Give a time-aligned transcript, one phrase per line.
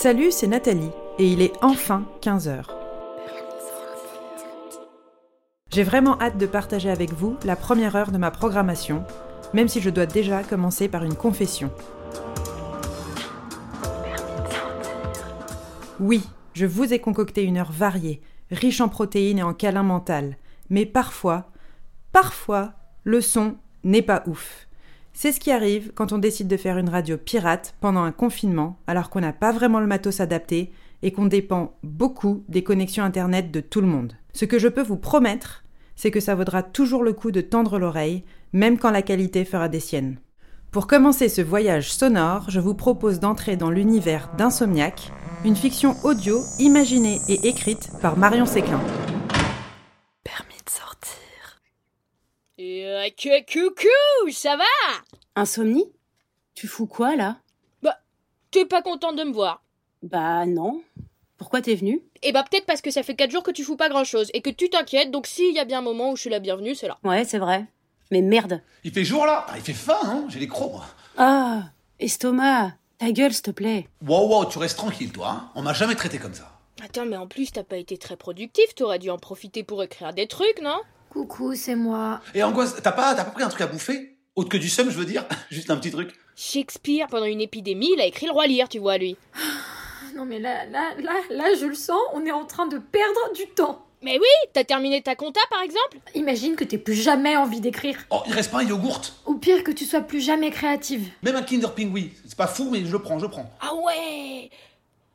[0.00, 2.66] Salut, c'est Nathalie, et il est enfin 15h.
[5.72, 9.02] J'ai vraiment hâte de partager avec vous la première heure de ma programmation,
[9.54, 11.72] même si je dois déjà commencer par une confession.
[15.98, 16.22] Oui,
[16.54, 18.22] je vous ai concocté une heure variée,
[18.52, 20.36] riche en protéines et en câlin mental,
[20.70, 21.50] mais parfois,
[22.12, 24.67] parfois, le son n'est pas ouf.
[25.20, 28.78] C'est ce qui arrive quand on décide de faire une radio pirate pendant un confinement,
[28.86, 30.70] alors qu'on n'a pas vraiment le matos adapté
[31.02, 34.12] et qu'on dépend beaucoup des connexions Internet de tout le monde.
[34.32, 35.64] Ce que je peux vous promettre,
[35.96, 39.68] c'est que ça vaudra toujours le coup de tendre l'oreille, même quand la qualité fera
[39.68, 40.20] des siennes.
[40.70, 45.10] Pour commencer ce voyage sonore, je vous propose d'entrer dans l'univers d'Insomniac,
[45.44, 48.80] une fiction audio imaginée et écrite par Marion Séclin.
[50.22, 51.60] Permis de sortir.
[52.60, 53.08] Euh,
[53.52, 55.07] coucou, ça va?
[55.38, 55.84] Insomnie?
[56.56, 57.36] Tu fous quoi là?
[57.80, 57.96] Bah,
[58.50, 59.62] t'es pas contente de me voir
[60.02, 60.82] Bah non.
[61.36, 62.02] Pourquoi t'es venue?
[62.22, 64.30] Eh bah peut-être parce que ça fait 4 jours que tu fous pas grand chose
[64.34, 66.40] et que tu t'inquiètes, donc s'il y a bien un moment où je suis la
[66.40, 66.98] bienvenue, c'est là.
[67.04, 67.66] Ouais, c'est vrai.
[68.10, 68.60] Mais merde.
[68.82, 69.46] Il fait jour là?
[69.48, 70.24] Ah, Il fait faim, hein?
[70.28, 70.84] J'ai les crocs, moi.
[71.16, 71.62] Ah,
[72.00, 73.86] estomac, ta gueule s'il te plaît.
[74.04, 75.28] Wow, wow, tu restes tranquille, toi.
[75.30, 75.50] Hein?
[75.54, 76.50] On m'a jamais traité comme ça.
[76.84, 80.12] Attends, mais en plus t'as pas été très productif, t'aurais dû en profiter pour écrire
[80.12, 80.80] des trucs, non?
[81.10, 82.20] Coucou, c'est moi.
[82.34, 84.16] Et Angoisse, t'as pas, t'as pas pris un truc à bouffer?
[84.38, 86.14] Autre que du seum, je veux dire Juste un petit truc.
[86.36, 89.16] Shakespeare, pendant une épidémie, il a écrit le roi Lear, tu vois, lui.
[90.14, 93.32] Non mais là, là, là, là, je le sens, on est en train de perdre
[93.34, 93.84] du temps.
[94.00, 95.98] Mais oui, t'as terminé ta compta par exemple?
[96.14, 97.98] Imagine que t'aies plus jamais envie d'écrire.
[98.10, 99.02] Oh, il reste pas un yogourt?
[99.26, 101.08] Ou pire que tu sois plus jamais créative.
[101.24, 102.12] Même un Kinder Pingui.
[102.24, 103.50] C'est pas fou, mais je le prends, je le prends.
[103.60, 104.50] Ah ouais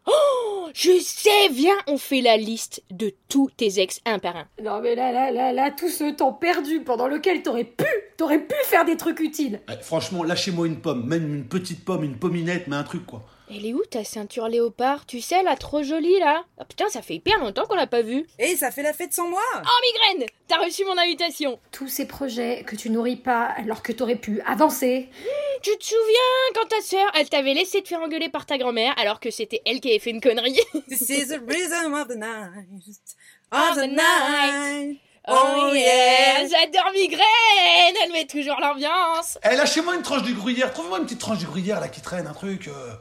[0.08, 4.48] Oh Je sais, viens, on fait la liste de tous tes ex un par un.
[4.64, 7.86] Non mais là, là, là, là, tout ce temps perdu pendant lequel t'aurais pu,
[8.18, 9.62] t'aurais pu faire des trucs utiles.
[9.70, 11.06] Ouais, franchement, lâchez-moi une pomme.
[11.06, 13.24] Même une petite pomme, une pomminette, mais un truc, quoi.
[13.56, 15.06] Elle est où ta ceinture léopard?
[15.06, 18.02] Tu sais, la trop jolie là Ah putain, ça fait hyper longtemps qu'on l'a pas
[18.02, 18.26] vue.
[18.40, 22.08] Et ça fait la fête sans moi Oh migraine T'as reçu mon invitation Tous ces
[22.08, 25.10] projets que tu nourris pas alors que t'aurais pu avancer.
[25.62, 28.96] Tu te souviens quand ta sœur, elle t'avait laissé te faire engueuler par ta grand-mère
[28.98, 30.58] alors que c'était elle qui avait fait une connerie?
[30.90, 32.68] This is the rhythm of the night.
[33.52, 35.00] Of the night.
[35.28, 40.74] Oh yeah J'adore migraine Elle met toujours l'ambiance Eh, lâchez-moi une tranche du gruyère.
[40.74, 42.68] Trouvez-moi une petite tranche du gruyère, là, qui traîne, un truc.
[42.68, 42.94] euh.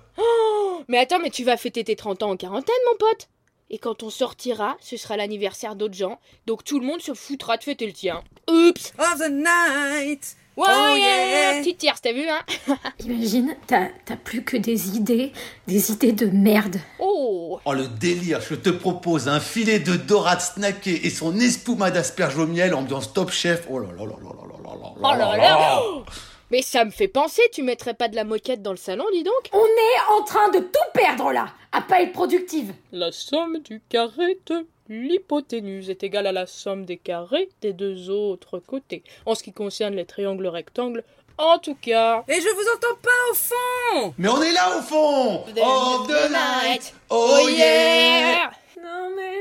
[0.88, 3.28] Mais attends, mais tu vas fêter tes 30 ans en quarantaine, mon pote
[3.71, 7.56] Et quand on sortira, ce sera l'anniversaire d'autres gens, donc tout le monde se foutra
[7.56, 8.22] de fêter le tien.
[8.49, 10.37] Oups Of the night.
[10.56, 11.60] Oh, Oh yeah, yeah.
[11.60, 12.40] Petite tierce, t'as vu, hein
[13.04, 15.32] Imagine, t'as t'as plus que des idées,
[15.66, 16.76] des idées de merde.
[16.98, 18.40] Oh Oh, le délire.
[18.40, 23.12] Je te propose un filet de dorade snacké et son espuma d'asperges au miel, ambiance
[23.12, 23.66] top chef.
[23.70, 25.82] Oh là là là là là là là là Oh là là
[26.50, 29.22] Mais ça me fait penser, tu mettrais pas de la moquette dans le salon, dis
[29.22, 32.74] donc On est en train de tout perdre là, à pas être productive.
[32.92, 38.10] La somme du carré de l'hypoténuse est égale à la somme des carrés des deux
[38.10, 39.03] autres côtés.
[39.26, 41.04] En ce qui concerne les triangles rectangles,
[41.38, 42.25] en tout cas...
[42.28, 46.31] Et je vous entends pas au fond Mais on est là, au fond Of the
[46.31, 48.50] night Oh yeah
[48.82, 49.38] Non mais.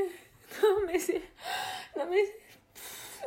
[0.64, 1.22] Non mais c'est.
[1.98, 2.24] Non mais.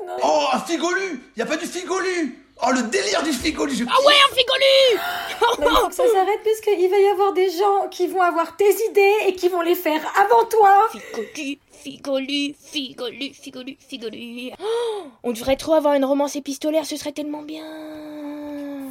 [0.06, 3.74] Non, mais- Oh, un figolu Y a pas du figolu Oh, le délire du figolu
[3.74, 7.06] je Ah ouais, un figolu Mais il faut que ça s'arrête parce qu'il va y
[7.08, 10.88] avoir des gens qui vont avoir tes idées et qui vont les faire avant toi.
[10.92, 14.52] Figolu, figolu, figolu, figolu, figolu.
[14.58, 17.64] Oh, on devrait trop avoir une romance épistolaire, ce serait tellement bien.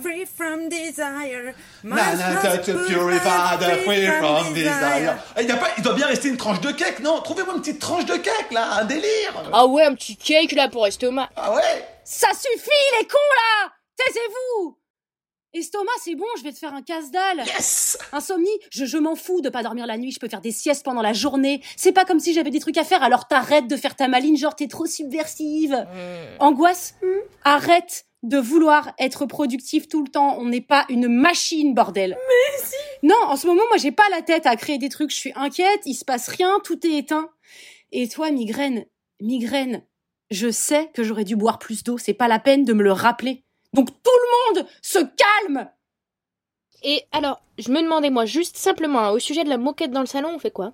[0.04, 1.54] Free from desire.
[1.82, 1.96] Free
[4.20, 5.18] from desire.
[5.38, 7.22] Eh, y a pas, il doit bien rester une tranche de cake, non?
[7.22, 10.68] Trouvez-moi une petite tranche de cake, là, un délire Ah ouais, un petit cake là
[10.68, 11.30] pour estomac.
[11.36, 11.88] Ah ouais?
[12.04, 14.78] Ça suffit, les cons là Taisez-vous
[15.56, 17.44] Estomac, c'est bon, je vais te faire un casse-dalle.
[17.46, 20.52] Yes Insomnie, je, je m'en fous de pas dormir la nuit, je peux faire des
[20.52, 21.62] siestes pendant la journée.
[21.78, 24.36] C'est pas comme si j'avais des trucs à faire, alors t'arrêtes de faire ta maline,
[24.36, 25.86] genre t'es trop subversive.
[26.40, 26.96] Angoisse,
[27.44, 30.38] arrête de vouloir être productif tout le temps.
[30.40, 32.18] On n'est pas une machine, bordel.
[32.28, 35.12] Mais si Non, en ce moment, moi, j'ai pas la tête à créer des trucs.
[35.12, 37.30] Je suis inquiète, il se passe rien, tout est éteint.
[37.92, 38.86] Et toi, migraine,
[39.22, 39.84] migraine,
[40.32, 42.00] je sais que j'aurais dû boire plus d'eau.
[42.00, 43.44] C'est pas la peine de me le rappeler.
[43.74, 45.68] Donc tout le monde se calme
[46.84, 50.02] Et alors, je me demandais moi juste simplement, hein, au sujet de la moquette dans
[50.02, 50.74] le salon, on fait quoi?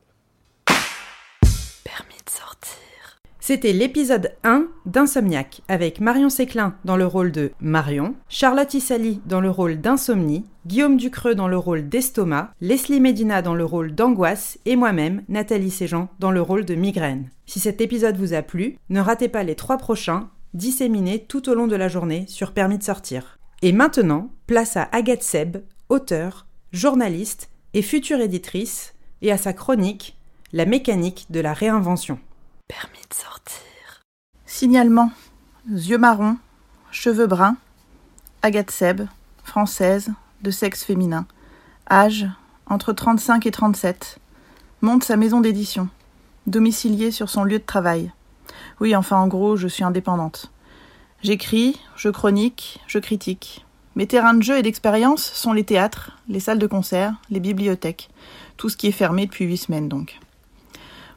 [1.83, 3.19] Permis de sortir.
[3.39, 9.41] C'était l'épisode 1 d'Insomniac, avec Marion Séclin dans le rôle de Marion, Charlotte Issali dans
[9.41, 14.59] le rôle d'Insomnie, Guillaume Ducreux dans le rôle d'Estomac, Leslie Medina dans le rôle d'Angoisse
[14.65, 17.29] et moi-même, Nathalie Séjean, dans le rôle de Migraine.
[17.45, 21.53] Si cet épisode vous a plu, ne ratez pas les trois prochains, disséminés tout au
[21.53, 23.39] long de la journée sur Permis de sortir.
[23.61, 25.57] Et maintenant, place à Agathe Seb,
[25.89, 30.17] auteure, journaliste et future éditrice et à sa chronique
[30.53, 32.19] La mécanique de la réinvention.
[32.67, 34.03] Permis de sortir.
[34.45, 35.11] Signalement.
[35.69, 36.37] Yeux marrons,
[36.89, 37.57] cheveux bruns,
[38.41, 39.01] Agathe Seb,
[39.43, 40.11] française,
[40.41, 41.25] de sexe féminin.
[41.91, 42.27] Âge
[42.65, 44.19] entre 35 et 37.
[44.81, 45.89] Monte sa maison d'édition.
[46.47, 48.11] Domiciliée sur son lieu de travail.
[48.79, 50.51] Oui, enfin en gros, je suis indépendante.
[51.21, 53.65] J'écris, je chronique, je critique.
[53.95, 58.09] Mes terrains de jeu et d'expérience sont les théâtres, les salles de concert, les bibliothèques.
[58.55, 60.19] Tout ce qui est fermé depuis huit semaines donc.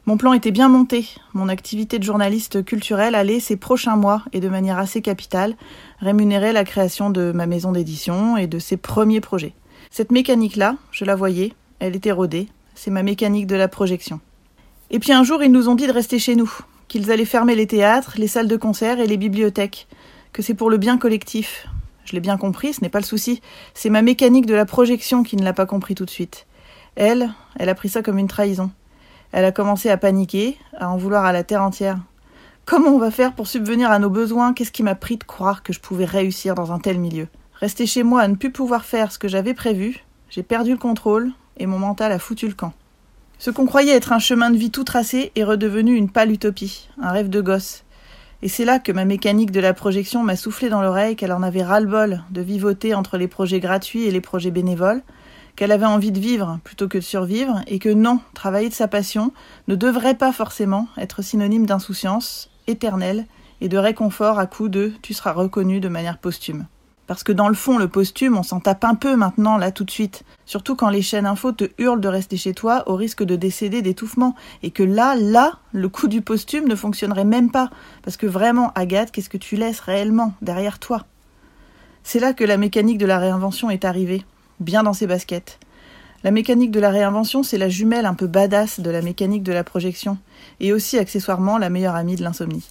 [0.05, 1.07] Mon plan était bien monté.
[1.33, 5.55] Mon activité de journaliste culturel allait ces prochains mois et de manière assez capitale
[5.99, 9.53] rémunérer la création de ma maison d'édition et de ses premiers projets.
[9.89, 14.19] Cette mécanique-là, je la voyais, elle était rodée, c'est ma mécanique de la projection.
[14.91, 16.51] Et puis un jour, ils nous ont dit de rester chez nous,
[16.93, 19.87] qu'ils allaient fermer les théâtres, les salles de concert et les bibliothèques,
[20.31, 21.67] que c'est pour le bien collectif.
[22.05, 23.41] Je l'ai bien compris, ce n'est pas le souci,
[23.73, 26.45] c'est ma mécanique de la projection qui ne l'a pas compris tout de suite.
[26.95, 28.69] Elle, elle a pris ça comme une trahison.
[29.31, 31.97] Elle a commencé à paniquer, à en vouloir à la terre entière.
[32.65, 34.53] Comment on va faire pour subvenir à nos besoins?
[34.53, 37.27] Qu'est-ce qui m'a pris de croire que je pouvais réussir dans un tel milieu?
[37.55, 40.77] Rester chez moi à ne plus pouvoir faire ce que j'avais prévu, j'ai perdu le
[40.77, 42.73] contrôle et mon mental a foutu le camp.
[43.39, 46.89] Ce qu'on croyait être un chemin de vie tout tracé est redevenu une pâle utopie,
[47.01, 47.83] un rêve de gosse.
[48.41, 51.43] Et c'est là que ma mécanique de la projection m'a soufflé dans l'oreille qu'elle en
[51.43, 55.01] avait ras-le-bol de vivoter entre les projets gratuits et les projets bénévoles,
[55.55, 58.87] qu'elle avait envie de vivre plutôt que de survivre, et que non, travailler de sa
[58.87, 59.31] passion
[59.67, 63.27] ne devrait pas forcément être synonyme d'insouciance éternelle
[63.61, 66.65] et de réconfort à coup de tu seras reconnu de manière posthume.
[67.05, 69.83] Parce que dans le fond, le posthume, on s'en tape un peu maintenant, là, tout
[69.83, 70.23] de suite.
[70.45, 73.81] Surtout quand les chaînes info te hurlent de rester chez toi au risque de décéder
[73.81, 74.35] d'étouffement.
[74.61, 77.69] Et que là, là, le coup du posthume ne fonctionnerait même pas.
[78.03, 81.05] Parce que vraiment, Agathe, qu'est-ce que tu laisses réellement derrière toi?
[82.03, 84.23] C'est là que la mécanique de la réinvention est arrivée
[84.59, 85.59] bien dans ses baskets.
[86.23, 89.51] La mécanique de la réinvention, c'est la jumelle un peu badass de la mécanique de
[89.51, 90.17] la projection,
[90.61, 92.65] et aussi accessoirement la meilleure amie de l'insomnie.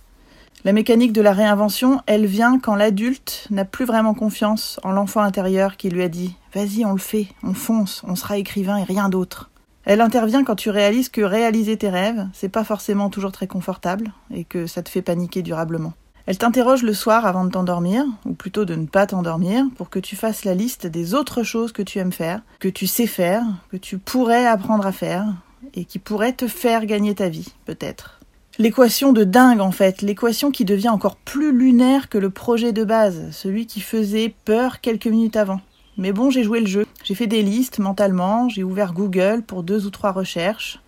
[0.64, 5.20] La mécanique de la réinvention, elle vient quand l'adulte n'a plus vraiment confiance en l'enfant
[5.20, 8.84] intérieur qui lui a dit Vas-y, on le fait, on fonce, on sera écrivain et
[8.84, 9.50] rien d'autre.
[9.84, 14.12] Elle intervient quand tu réalises que réaliser tes rêves, c'est pas forcément toujours très confortable
[14.32, 15.94] et que ça te fait paniquer durablement.
[16.26, 19.98] Elle t'interroge le soir avant de t'endormir, ou plutôt de ne pas t'endormir, pour que
[19.98, 23.42] tu fasses la liste des autres choses que tu aimes faire, que tu sais faire,
[23.72, 25.26] que tu pourrais apprendre à faire,
[25.74, 28.21] et qui pourraient te faire gagner ta vie, peut-être.
[28.58, 32.84] L'équation de dingue, en fait, l'équation qui devient encore plus lunaire que le projet de
[32.84, 35.62] base, celui qui faisait peur quelques minutes avant.
[35.96, 36.86] Mais bon, j'ai joué le jeu.
[37.02, 40.80] J'ai fait des listes mentalement, j'ai ouvert Google pour deux ou trois recherches,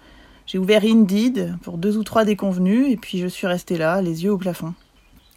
[0.46, 4.24] j'ai ouvert Indeed pour deux ou trois déconvenus, et puis je suis restée là, les
[4.24, 4.74] yeux au plafond.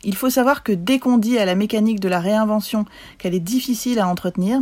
[0.03, 2.85] Il faut savoir que dès qu'on dit à la mécanique de la réinvention
[3.18, 4.62] qu'elle est difficile à entretenir,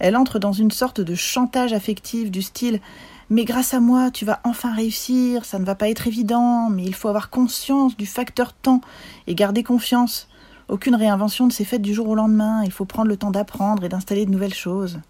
[0.00, 2.80] elle entre dans une sorte de chantage affectif du style
[3.28, 6.84] mais grâce à moi, tu vas enfin réussir, ça ne va pas être évident, mais
[6.84, 8.80] il faut avoir conscience du facteur temps
[9.26, 10.28] et garder confiance.
[10.68, 13.84] Aucune réinvention ne s'est faite du jour au lendemain, il faut prendre le temps d'apprendre
[13.84, 15.00] et d'installer de nouvelles choses.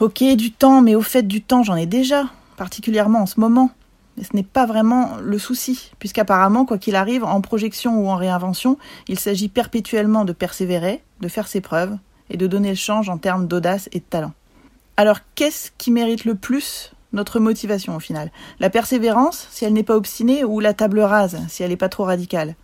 [0.00, 2.24] Ok, du temps, mais au fait du temps, j'en ai déjà,
[2.56, 3.70] particulièrement en ce moment.
[4.16, 8.16] Mais ce n'est pas vraiment le souci, puisqu'apparemment, quoi qu'il arrive, en projection ou en
[8.16, 8.78] réinvention,
[9.08, 11.96] il s'agit perpétuellement de persévérer, de faire ses preuves,
[12.30, 14.32] et de donner le change en termes d'audace et de talent.
[14.98, 18.30] Alors qu'est-ce qui mérite le plus notre motivation au final?
[18.60, 21.90] La persévérance, si elle n'est pas obstinée, ou la table rase, si elle n'est pas
[21.90, 22.56] trop radicale?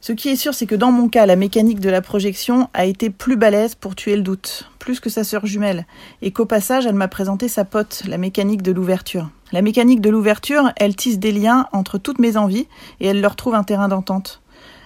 [0.00, 2.84] Ce qui est sûr, c'est que dans mon cas, la mécanique de la projection a
[2.84, 5.86] été plus balèze pour tuer le doute, plus que sa sœur jumelle,
[6.22, 9.30] et qu'au passage, elle m'a présenté sa pote, la mécanique de l'ouverture.
[9.50, 12.68] La mécanique de l'ouverture, elle tisse des liens entre toutes mes envies,
[13.00, 14.42] et elle leur trouve un terrain d'entente.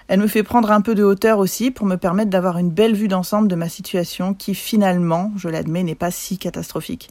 [0.08, 2.94] Elle me fait prendre un peu de hauteur aussi pour me permettre d'avoir une belle
[2.94, 7.10] vue d'ensemble de ma situation qui finalement, je l'admets, n'est pas si catastrophique.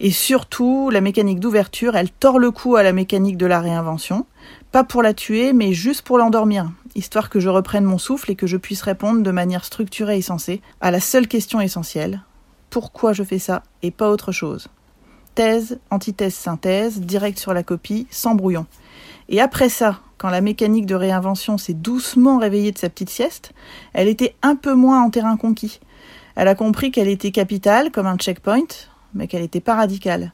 [0.00, 4.26] Et surtout, la mécanique d'ouverture, elle tord le cou à la mécanique de la réinvention,
[4.72, 8.36] pas pour la tuer, mais juste pour l'endormir, histoire que je reprenne mon souffle et
[8.36, 12.22] que je puisse répondre de manière structurée et sensée à la seule question essentielle
[12.72, 14.68] pourquoi je fais ça et pas autre chose?
[15.34, 18.66] Thèse, antithèse, synthèse, direct sur la copie, sans brouillon.
[19.32, 23.52] Et après ça, quand la mécanique de réinvention s'est doucement réveillée de sa petite sieste,
[23.94, 25.80] elle était un peu moins en terrain conquis.
[26.36, 28.68] Elle a compris qu'elle était capitale, comme un checkpoint,
[29.14, 30.32] mais qu'elle n'était pas radicale.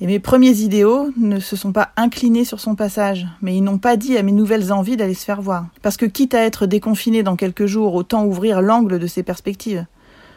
[0.00, 3.78] Et mes premiers idéaux ne se sont pas inclinés sur son passage, mais ils n'ont
[3.78, 5.66] pas dit à mes nouvelles envies d'aller se faire voir.
[5.82, 9.84] Parce que quitte à être déconfiné dans quelques jours, autant ouvrir l'angle de ses perspectives.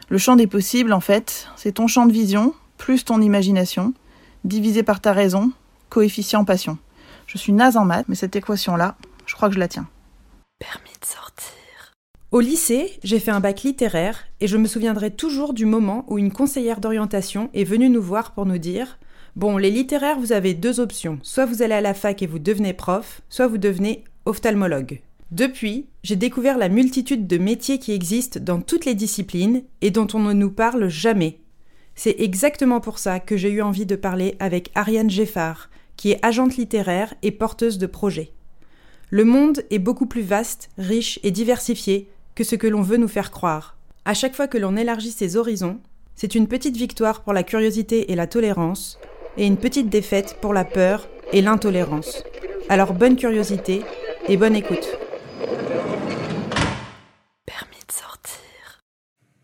[0.10, 3.94] Le champ des possibles, en fait, c'est ton champ de vision, plus ton imagination,
[4.44, 5.52] divisé par ta raison,
[5.90, 6.78] coefficient passion.
[7.28, 9.90] Je suis naze en maths, mais cette équation-là, je crois que je la tiens.
[10.60, 11.94] Permis de sortir.
[12.32, 16.18] Au lycée, j'ai fait un bac littéraire et je me souviendrai toujours du moment où
[16.18, 18.98] une conseillère d'orientation est venue nous voir pour nous dire
[19.36, 21.20] Bon, les littéraires, vous avez deux options.
[21.22, 25.02] Soit vous allez à la fac et vous devenez prof, soit vous devenez ophtalmologue.
[25.32, 30.08] Depuis, j'ai découvert la multitude de métiers qui existent dans toutes les disciplines et dont
[30.14, 31.42] on ne nous parle jamais.
[31.94, 36.26] C'est exactement pour ça que j'ai eu envie de parler avec Ariane Geffard, qui est
[36.26, 38.32] agente littéraire et porteuse de projets.
[39.10, 43.08] Le monde est beaucoup plus vaste, riche et diversifié que ce que l'on veut nous
[43.08, 43.78] faire croire.
[44.06, 45.80] À chaque fois que l'on élargit ses horizons,
[46.16, 49.00] c'est une petite victoire pour la curiosité et la tolérance,
[49.38, 52.24] et une petite défaite pour la peur et l'intolérance.
[52.70, 53.82] Alors bonne curiosité
[54.28, 54.98] et bonne écoute.
[57.46, 58.82] Permis de sortir.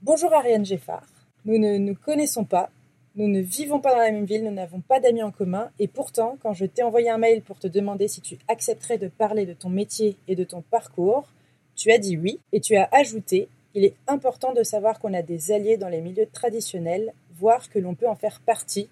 [0.02, 1.06] Bonjour Ariane Geffard.
[1.46, 2.70] Nous ne nous connaissons pas,
[3.16, 5.88] nous ne vivons pas dans la même ville, nous n'avons pas d'amis en commun, et
[5.88, 9.46] pourtant, quand je t'ai envoyé un mail pour te demander si tu accepterais de parler
[9.46, 11.28] de ton métier et de ton parcours,
[11.76, 15.22] tu as dit oui, et tu as ajouté Il est important de savoir qu'on a
[15.22, 18.90] des alliés dans les milieux traditionnels, voire que l'on peut en faire partie,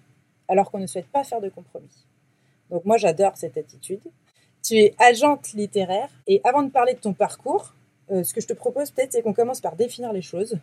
[0.48, 2.06] alors qu'on ne souhaite pas faire de compromis.
[2.70, 4.02] Donc moi j'adore cette attitude.
[4.62, 7.74] Tu es agente littéraire, et avant de parler de ton parcours,
[8.12, 10.58] euh, ce que je te propose peut-être, c'est qu'on commence par définir les choses.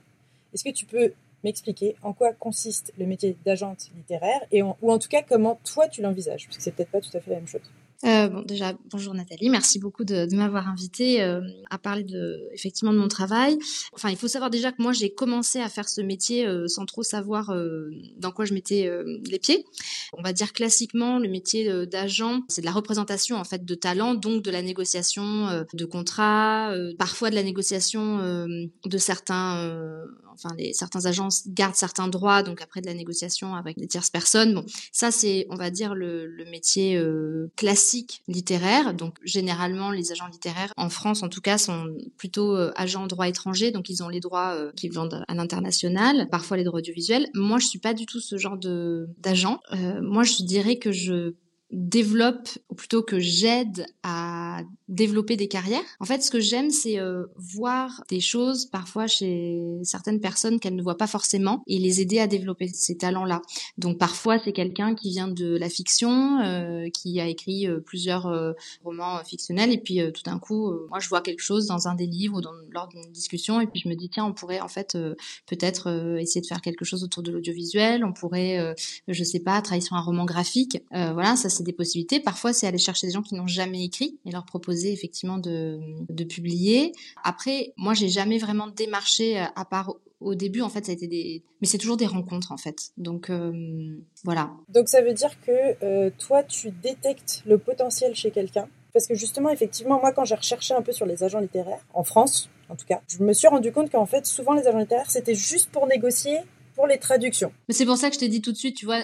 [0.53, 1.13] Est-ce que tu peux
[1.43, 5.87] m'expliquer en quoi consiste le métier d'agente littéraire et ou en tout cas comment toi
[5.87, 7.61] tu l'envisages parce que c'est peut-être pas tout à fait la même chose.
[8.05, 12.47] Euh, bon, déjà, bonjour Nathalie, merci beaucoup de, de m'avoir invité euh, à parler de,
[12.53, 13.57] effectivement, de mon travail.
[13.91, 16.85] Enfin, il faut savoir déjà que moi, j'ai commencé à faire ce métier euh, sans
[16.85, 19.65] trop savoir euh, dans quoi je mettais euh, les pieds.
[20.13, 23.75] On va dire classiquement, le métier euh, d'agent, c'est de la représentation en fait de
[23.75, 30.03] talent, donc de la négociation de contrats, parfois de la négociation de certains,
[30.33, 34.09] enfin, les certains agences gardent certains droits, donc après de la négociation avec des tierces
[34.09, 34.53] personnes.
[34.53, 37.51] Bon, ça c'est, on va dire, le, le métier euh,
[37.89, 38.93] classique littéraire.
[38.93, 43.27] Donc généralement, les agents littéraires en France, en tout cas, sont plutôt euh, agents droit
[43.27, 47.27] étranger, donc ils ont les droits euh, qu'ils vendent à l'international, parfois les droits audiovisuels.
[47.33, 49.59] Moi, je suis pas du tout ce genre d'agent.
[49.73, 51.33] Euh, moi, je dirais que je
[51.71, 55.83] développe, ou plutôt que j'aide à développer des carrières.
[55.99, 60.75] En fait, ce que j'aime, c'est euh, voir des choses parfois chez certaines personnes qu'elles
[60.75, 63.41] ne voient pas forcément et les aider à développer ces talents-là.
[63.77, 68.25] Donc parfois, c'est quelqu'un qui vient de la fiction, euh, qui a écrit euh, plusieurs
[68.25, 71.67] euh, romans fictionnels et puis euh, tout d'un coup, euh, moi, je vois quelque chose
[71.67, 74.25] dans un des livres ou dans, lors d'une discussion et puis je me dis tiens,
[74.25, 78.03] on pourrait en fait euh, peut-être euh, essayer de faire quelque chose autour de l'audiovisuel,
[78.03, 78.73] on pourrait, euh,
[79.07, 80.81] je sais pas, travailler sur un roman graphique.
[80.93, 82.19] Euh, voilà, ça c'est des possibilités.
[82.19, 85.79] Parfois, c'est aller chercher des gens qui n'ont jamais écrit et leur proposer effectivement de,
[86.23, 86.93] publier.
[87.23, 90.61] Après, moi, j'ai jamais vraiment démarché euh, à part au début.
[90.61, 92.91] En fait, ça a été des, mais c'est toujours des rencontres en fait.
[92.97, 94.51] Donc euh, voilà.
[94.69, 99.15] Donc ça veut dire que euh, toi tu détectes le potentiel chez quelqu'un parce que
[99.15, 102.75] justement effectivement moi quand j'ai recherché un peu sur les agents littéraires en France en
[102.75, 105.71] tout cas, je me suis rendu compte qu'en fait souvent les agents littéraires c'était juste
[105.71, 106.39] pour négocier
[106.85, 107.51] les traductions.
[107.67, 109.01] Mais c'est pour ça que je te dis tout de suite, tu vois,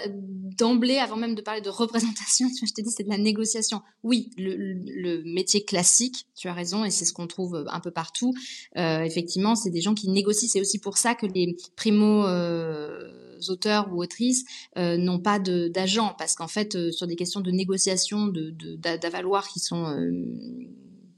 [0.58, 3.18] d'emblée, avant même de parler de représentation, tu vois, je te dis c'est de la
[3.18, 3.82] négociation.
[4.04, 8.34] Oui, le, métier classique, tu as raison, et c'est ce qu'on trouve un peu partout.
[8.78, 10.48] Euh, effectivement, c'est des gens qui négocient.
[10.52, 13.12] C'est aussi pour ça que les primo euh,
[13.50, 14.46] auteurs ou autrices
[14.78, 19.60] euh, n'ont pas d'agent, parce qu'en fait, sur des questions de négociation, de d'avaloir qui
[19.60, 19.86] sont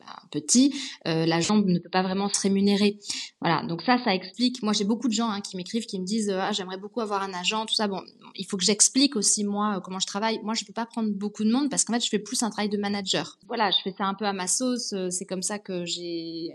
[0.08, 0.74] euh, petit,
[1.08, 3.00] euh, l'agent ne peut pas vraiment se rémunérer.
[3.42, 4.64] Voilà, donc ça, ça explique.
[4.64, 7.24] Moi, j'ai beaucoup de gens hein, qui m'écrivent, qui me disent ah j'aimerais beaucoup avoir
[7.24, 7.88] un agent, tout ça.
[7.88, 8.02] Bon,
[8.36, 10.40] il faut que j'explique aussi moi comment je travaille.
[10.44, 12.50] Moi, je peux pas prendre beaucoup de monde parce qu'en fait, je fais plus un
[12.50, 13.38] travail de manager.
[13.48, 14.94] Voilà, je fais ça un peu à ma sauce.
[15.10, 16.54] C'est comme ça que j'ai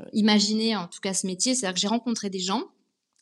[0.00, 2.64] euh, imaginé en tout cas ce métier, c'est-à-dire que j'ai rencontré des gens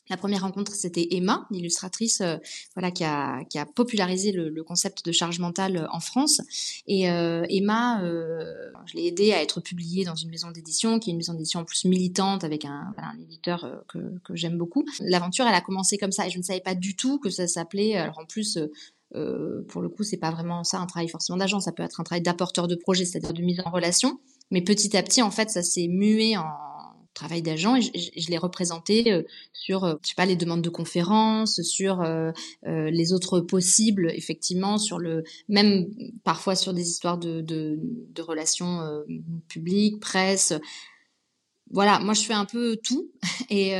[0.09, 2.37] la première rencontre, c'était Emma, l'illustratrice, euh,
[2.75, 6.41] voilà, qui a, qui a popularisé le, concept de charge mentale en France.
[6.85, 8.43] Et euh, Emma, euh,
[8.85, 11.61] je l'ai aidée à être publiée dans une maison d'édition, qui est une maison d'édition
[11.61, 14.85] en plus militante, avec un, éditeur euh, que, que j'aime beaucoup.
[14.99, 17.47] L'aventure, elle a commencé comme ça, et je ne savais pas du tout que ça
[17.47, 17.95] s'appelait.
[17.95, 18.57] Alors en plus.
[19.15, 21.99] Euh, pour le coup, c'est pas vraiment ça un travail forcément d'agent, ça peut être
[21.99, 24.19] un travail d'apporteur de projet, c'est-à-dire de mise en relation.
[24.51, 26.43] Mais petit à petit, en fait, ça s'est mué en,
[27.19, 30.69] travail d'agent et je, l'ai représenté euh, sur euh, je sais pas les demandes de
[30.69, 32.31] conférences sur euh,
[32.63, 35.87] les autres possibles effectivement sur le même
[36.23, 38.79] parfois sur des histoires de, de, relations
[39.47, 40.53] publiques presse.
[41.71, 43.11] Voilà, moi je fais un peu tout
[43.49, 43.73] et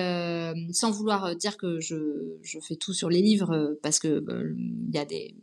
[0.72, 4.24] sans vouloir dire que je, je, fais tout sur les livres parce que
[4.58, 5.36] il y a des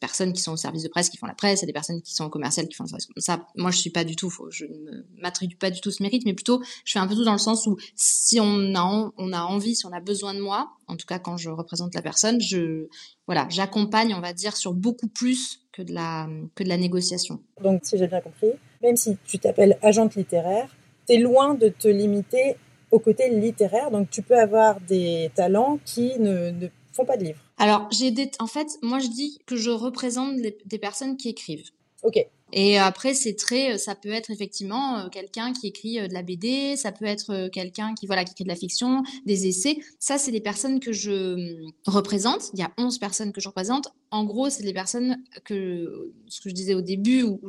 [0.00, 1.72] personnes qui sont au service de presse qui font la presse, il y a des
[1.72, 3.46] personnes qui sont au commercial qui font le ça.
[3.56, 6.34] Moi, je suis pas du tout, je ne m'attribue pas du tout ce mérite, mais
[6.34, 9.42] plutôt, je fais un peu tout dans le sens où si on a, on a
[9.42, 12.40] envie, si on a besoin de moi, en tout cas quand je représente la personne,
[12.40, 12.88] je,
[13.26, 17.40] voilà, j'accompagne, on va dire, sur beaucoup plus que de la, que de la négociation.
[17.62, 18.50] Donc, si j'ai bien compris,
[18.82, 20.74] même si tu t'appelles agente littéraire,
[21.06, 22.56] tu es loin de te limiter
[22.90, 23.90] au côté littéraire.
[23.90, 28.10] Donc, tu peux avoir des talents qui ne, ne font pas de livres Alors, j'ai
[28.10, 28.30] des...
[28.38, 31.70] en fait, moi je dis que je représente les- des personnes qui écrivent.
[32.02, 32.16] Ok.
[32.52, 36.22] Et après, c'est très, ça peut être effectivement euh, quelqu'un qui écrit euh, de la
[36.24, 39.76] BD, ça peut être euh, quelqu'un qui, voilà, qui écrit de la fiction, des essais.
[40.00, 42.50] Ça, c'est les personnes que je représente.
[42.54, 43.92] Il y a 11 personnes que je représente.
[44.10, 47.40] En gros, c'est les personnes que, ce que je disais au début, où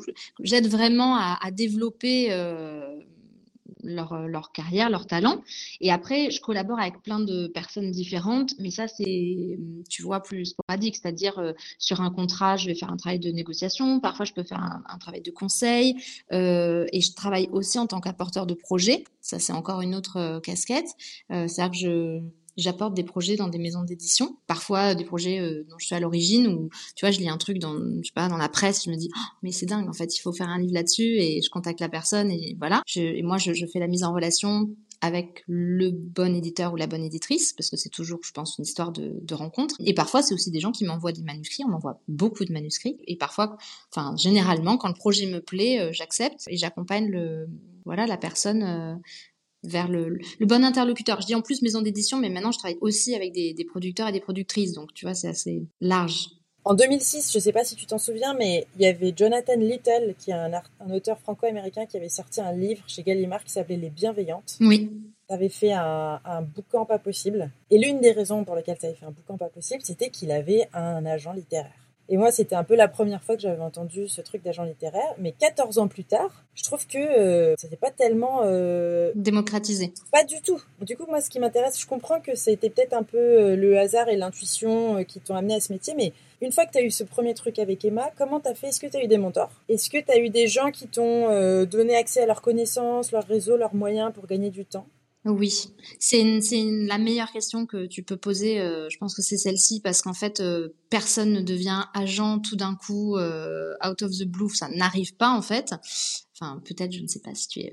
[0.44, 3.00] j'aide vraiment à, à développer euh,
[3.84, 5.42] leur, euh, leur carrière, leur talent.
[5.80, 9.60] Et après, je collabore avec plein de personnes différentes, mais ça, c'est,
[9.90, 13.32] tu vois, plus sporadique, c'est-à-dire euh, sur un contrat, je vais faire un travail de
[13.32, 15.96] négociation, parfois je peux faire un, travail de conseil,
[16.32, 19.04] euh, et je travaille aussi en tant qu'apporteur de projet.
[19.22, 20.88] Ça, c'est encore une autre casquette.
[21.30, 22.22] C'est-à-dire que je
[22.62, 26.00] J'apporte des projets dans des maisons d'édition, parfois des projets euh, dont je suis à
[26.00, 28.86] l'origine, ou tu vois, je lis un truc dans, je sais pas, dans la presse,
[28.86, 31.18] je me dis, Oh, mais c'est dingue, en fait, il faut faire un livre là-dessus,
[31.18, 32.82] et je contacte la personne, et voilà.
[32.96, 34.70] Et moi, je, fais la mise en relation
[35.02, 38.66] avec le bon éditeur ou la bonne éditrice, parce que c'est toujours, je pense, une
[38.66, 39.76] histoire de, de rencontre.
[39.80, 41.64] Et parfois, c'est aussi des gens qui m'envoient des manuscrits.
[41.66, 42.98] On m'envoie beaucoup de manuscrits.
[43.08, 43.58] Et parfois,
[43.92, 47.48] enfin, généralement, quand le projet me plaît, euh, j'accepte et j'accompagne le,
[47.86, 48.96] voilà, la personne euh,
[49.64, 51.22] vers le, le bon interlocuteur.
[51.22, 54.08] Je dis en plus maison d'édition, mais maintenant, je travaille aussi avec des, des producteurs
[54.08, 54.74] et des productrices.
[54.74, 56.30] Donc, tu vois, c'est assez large.
[56.64, 60.14] En 2006, je sais pas si tu t'en souviens, mais il y avait Jonathan Little,
[60.20, 63.90] qui est un auteur franco-américain qui avait sorti un livre chez Gallimard qui s'appelait Les
[63.90, 64.58] Bienveillantes.
[64.60, 64.92] Oui.
[65.28, 67.50] Tu avais fait un, un boucan pas possible.
[67.72, 70.32] Et l'une des raisons pour lesquelles tu avais fait un boucan pas possible, c'était qu'il
[70.32, 71.74] avait un agent littéraire.
[72.12, 75.16] Et moi, c'était un peu la première fois que j'avais entendu ce truc d'agent littéraire.
[75.18, 78.42] Mais 14 ans plus tard, je trouve que euh, c'était pas tellement...
[78.44, 79.94] euh, Démocratisé.
[80.12, 80.62] Pas du tout.
[80.82, 83.80] Du coup, moi, ce qui m'intéresse, je comprends que c'était peut-être un peu euh, le
[83.80, 86.80] hasard et l'intuition euh, qui t'ont amené à ce métier, mais une fois que tu
[86.80, 88.68] as eu ce premier truc avec Emma, comment tu as fait?
[88.68, 89.52] Est-ce que tu as eu des mentors?
[89.70, 91.28] Est-ce que tu as eu des gens qui t'ont
[91.66, 94.86] donné accès à leurs connaissances, leur réseau, leurs moyens pour gagner du temps?
[95.24, 95.54] Oui,
[96.00, 98.60] c'est la meilleure question que tu peux poser.
[98.60, 102.56] euh, je pense que c'est celle-ci parce qu'en fait, euh, personne ne devient agent tout
[102.56, 104.54] d'un coup euh, out of the blue.
[104.54, 105.74] Ça n'arrive pas en fait.
[106.44, 107.72] Enfin, peut-être, je ne sais pas si tu es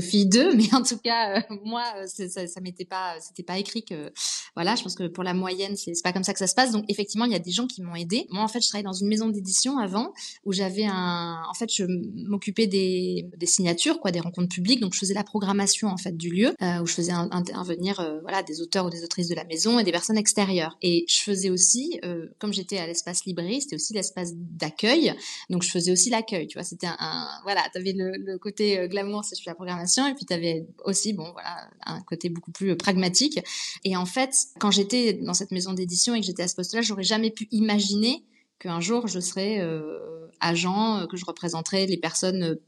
[0.00, 3.58] fille d'eux, mais en tout cas, euh, moi, euh, ça, ça m'était pas, c'était pas
[3.58, 4.12] écrit que,
[4.54, 6.70] voilà, je pense que pour la moyenne, c'est pas comme ça que ça se passe.
[6.70, 8.26] Donc, effectivement, il y a des gens qui m'ont aidé.
[8.30, 10.12] Moi, en fait, je travaillais dans une maison d'édition avant
[10.44, 11.86] où j'avais un, en fait, je
[12.28, 14.78] m'occupais des, des signatures, quoi, des rencontres publiques.
[14.80, 18.44] Donc, je faisais la programmation en fait du lieu où je faisais in- intervenir, voilà,
[18.44, 20.78] des auteurs ou des autrices de la maison et des personnes extérieures.
[20.82, 21.98] Et je faisais aussi,
[22.38, 25.14] comme j'étais à l'espace librairie, c'était aussi l'espace d'accueil.
[25.50, 26.46] Donc, je faisais aussi l'accueil.
[26.46, 30.24] Tu vois, c'était un, voilà, t'avais le, côté euh, glamour, c'est la programmation, et puis
[30.24, 33.40] t'avais aussi, bon, voilà, un côté beaucoup plus euh, pragmatique.
[33.84, 36.82] Et en fait, quand j'étais dans cette maison d'édition et que j'étais à ce poste-là,
[36.82, 38.24] j'aurais jamais pu imaginer
[38.58, 39.98] qu'un jour je serais euh,
[40.40, 42.58] agent, que je représenterais les personnes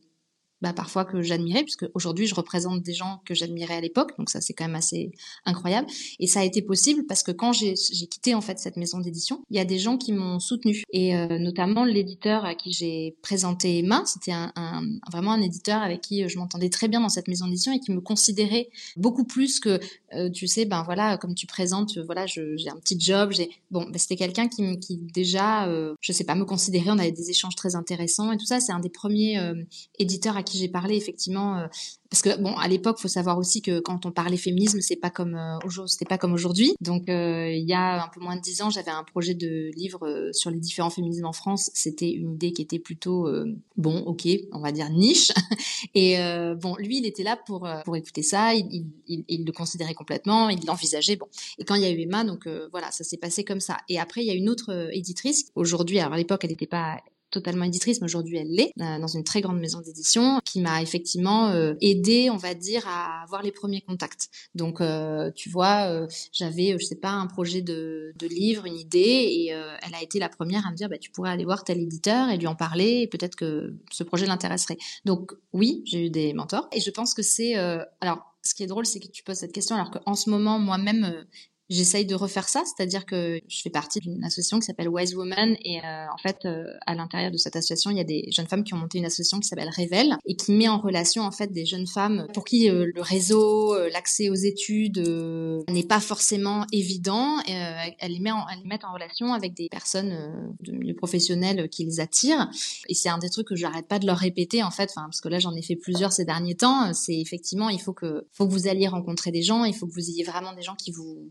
[0.62, 4.30] bah, parfois que j'admirais, puisque aujourd'hui je représente des gens que j'admirais à l'époque, donc
[4.30, 5.10] ça c'est quand même assez
[5.44, 5.88] incroyable.
[6.18, 9.42] Et ça a été possible parce que quand j'ai quitté en fait cette maison d'édition,
[9.50, 13.16] il y a des gens qui m'ont soutenu et euh, notamment l'éditeur à qui j'ai
[13.22, 14.52] présenté Emma, c'était un,
[15.10, 17.80] vraiment un éditeur avec qui euh, je m'entendais très bien dans cette maison d'édition et
[17.80, 19.80] qui me considérait beaucoup plus que
[20.14, 23.84] euh, tu sais ben voilà comme tu présentes voilà j'ai un petit job j'ai bon
[23.84, 27.30] ben, c'était quelqu'un qui, qui déjà euh, je sais pas me considérait on avait des
[27.30, 29.38] échanges très intéressants et tout ça c'est un des premiers
[29.98, 31.66] éditeurs à qui j'ai parlé effectivement euh,
[32.08, 35.10] parce que bon à l'époque faut savoir aussi que quand on parlait féminisme c'est pas
[35.10, 36.74] comme euh, aujourd'hui c'était pas comme aujourd'hui.
[36.80, 39.70] Donc euh, il y a un peu moins de dix ans j'avais un projet de
[39.76, 41.70] livre sur les différents féminismes en France.
[41.74, 43.28] C'était une idée qui était plutôt
[43.76, 45.32] bon ok on va dire niche.
[45.94, 46.16] Et
[46.56, 48.54] bon lui il était là pour pour écouter ça.
[48.54, 50.48] Il, il, le considérait complètement.
[50.48, 51.16] Il l'envisageait.
[51.16, 51.26] Bon.
[51.58, 53.78] Et quand il y a eu Emma donc voilà ça s'est passé comme ça.
[53.88, 55.50] Et après il y a une autre éditrice.
[55.54, 56.98] Aujourd'hui alors à l'époque elle n'était pas
[57.30, 60.82] totalement éditrice, mais aujourd'hui elle l'est, euh, dans une très grande maison d'édition, qui m'a
[60.82, 64.28] effectivement euh, aidé, on va dire, à avoir les premiers contacts.
[64.54, 69.46] Donc, euh, tu vois, j'avais, je sais pas, un projet de, livre, une idée, et
[69.48, 72.28] elle a été la première à me dire, bah, tu pourrais aller voir tel éditeur
[72.28, 74.78] et lui en parler, et peut-être que ce projet l'intéresserait.
[75.04, 77.54] Donc, oui, j'ai eu des mentors, et je pense que c'est,
[78.00, 80.58] alors, ce qui est drôle, c'est que tu poses cette question, alors qu'en ce moment,
[80.58, 81.24] moi-même,
[81.68, 85.56] J'essaye de refaire ça, c'est-à-dire que je fais partie d'une association qui s'appelle Wise Woman
[85.64, 88.46] et euh, en fait euh, à l'intérieur de cette association il y a des jeunes
[88.46, 91.32] femmes qui ont monté une association qui s'appelle Révèle et qui met en relation en
[91.32, 95.82] fait des jeunes femmes pour qui euh, le réseau, euh, l'accès aux études euh, n'est
[95.86, 97.40] pas forcément évident.
[97.48, 100.72] Et, euh, elle les met en, elle les met en relation avec des personnes de
[100.72, 102.48] milieu professionnel qui les attirent
[102.88, 105.28] et c'est un des trucs que j'arrête pas de leur répéter en fait, parce que
[105.28, 106.92] là j'en ai fait plusieurs ces derniers temps.
[106.94, 109.92] C'est effectivement il faut que faut que vous alliez rencontrer des gens, il faut que
[109.92, 111.28] vous ayez vraiment des gens qui vous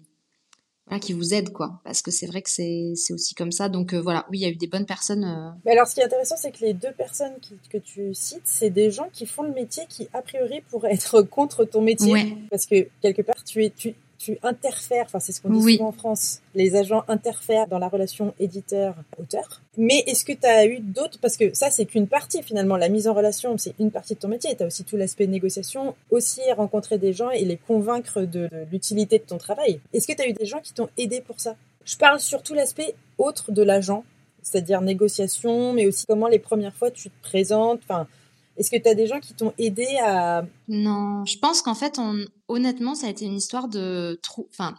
[0.88, 1.80] voilà, qui vous aident, quoi.
[1.84, 3.70] Parce que c'est vrai que c'est c'est aussi comme ça.
[3.70, 5.24] Donc euh, voilà, oui, il y a eu des bonnes personnes.
[5.24, 8.14] euh, Mais alors, ce qui est intéressant, c'est que les deux personnes qui- que tu
[8.14, 11.82] cites, c'est des gens qui font le métier qui, a priori, pourraient être contre ton
[11.82, 12.14] métier.
[12.14, 12.38] Ouais.
[12.52, 13.96] Parce que, quelque part, tu, es, tu,
[14.26, 15.78] tu interfères, enfin c'est ce qu'on dit Oui.
[15.78, 19.62] souvent en France, les agents interfèrent dans la relation éditeur-auteur.
[19.78, 22.90] Mais est-ce que tu as eu d'autres, parce que ça c'est qu'une partie finalement, la
[22.90, 25.96] mise en relation c'est une partie de ton métier, tu as aussi tout l'aspect négociation,
[26.10, 29.80] aussi rencontrer des gens et les convaincre de, de l'utilité de ton travail.
[29.94, 31.56] Est-ce que tu as eu des gens qui t'ont aidé pour ça?
[31.86, 34.04] Je parle surtout l'aspect autre de l'agent,
[34.42, 38.08] c'est-à-dire négociation, mais aussi comment les premières fois tu te présentes, enfin...
[38.58, 40.46] Est-ce que tu as des gens qui t'ont aidé à...
[40.68, 44.48] Non, je pense qu'en fait, on, honnêtement, ça a été une histoire de trou.
[44.52, 44.76] Enfin,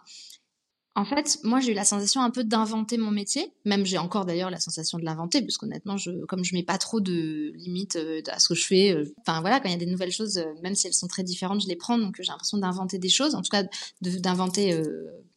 [0.95, 3.53] en fait, moi, j'ai eu la sensation un peu d'inventer mon métier.
[3.67, 6.79] Même j'ai encore d'ailleurs la sensation de l'inventer, parce qu'honnêtement, je, comme je mets pas
[6.79, 9.75] trop de limites euh, à ce que je fais, euh, enfin voilà, quand il y
[9.75, 11.99] a des nouvelles choses, euh, même si elles sont très différentes, je les prends.
[11.99, 13.65] Donc j'ai l'impression d'inventer des choses, en tout cas
[14.01, 14.81] d'inventer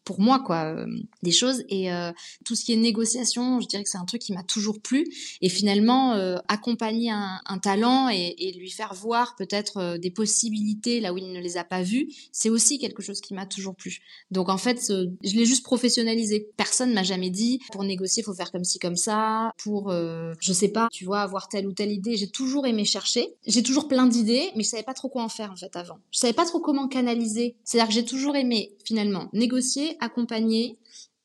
[0.09, 0.87] pour moi quoi euh,
[1.21, 1.63] des choses.
[1.69, 2.11] Et euh,
[2.43, 5.05] tout ce qui est négociation, je dirais que c'est un truc qui m'a toujours plu.
[5.41, 11.17] Et finalement, euh, accompagner un, talent et, lui faire voir peut-être des possibilités là où
[11.17, 13.99] il ne les a pas vues, c'est aussi quelque chose qui m'a toujours plu.
[14.31, 16.49] Donc en fait, je l'ai juste professionnalisé.
[16.57, 20.69] Personne m'a jamais dit pour négocier, faut faire comme ci comme ça, pour je sais
[20.69, 22.15] pas, tu vois, avoir telle ou telle idée.
[22.15, 23.27] J'ai toujours aimé chercher.
[23.45, 25.99] J'ai toujours plein d'idées, mais je savais pas trop quoi en faire en fait avant.
[26.11, 27.55] Je savais pas trop comment canaliser.
[27.63, 30.77] C'est-à-dire que j'ai toujours aimé finalement négocier, accompagner,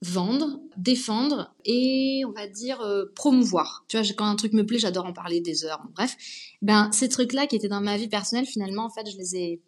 [0.02, 3.84] vendre, défendre et on va dire euh, promouvoir.
[3.88, 5.80] Tu vois, quand un truc me plaît, j'adore en parler des heures.
[5.82, 6.16] Bon, bref,
[6.62, 9.60] ben ces trucs-là qui étaient dans ma vie personnelle, finalement, en fait, je les ai,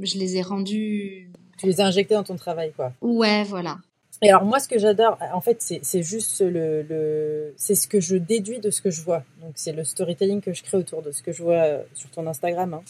[0.00, 1.30] je les ai rendus.
[1.58, 2.92] Tu les as injectés dans ton travail, quoi.
[3.00, 3.78] Ouais, voilà.
[4.24, 8.00] Et alors moi, ce que j'adore, en fait, c'est juste le, le c'est ce que
[8.00, 9.24] je déduis de ce que je vois.
[9.40, 12.08] Donc c'est le storytelling que je crée autour de ce que je vois euh, sur
[12.10, 12.82] ton Instagram, hein.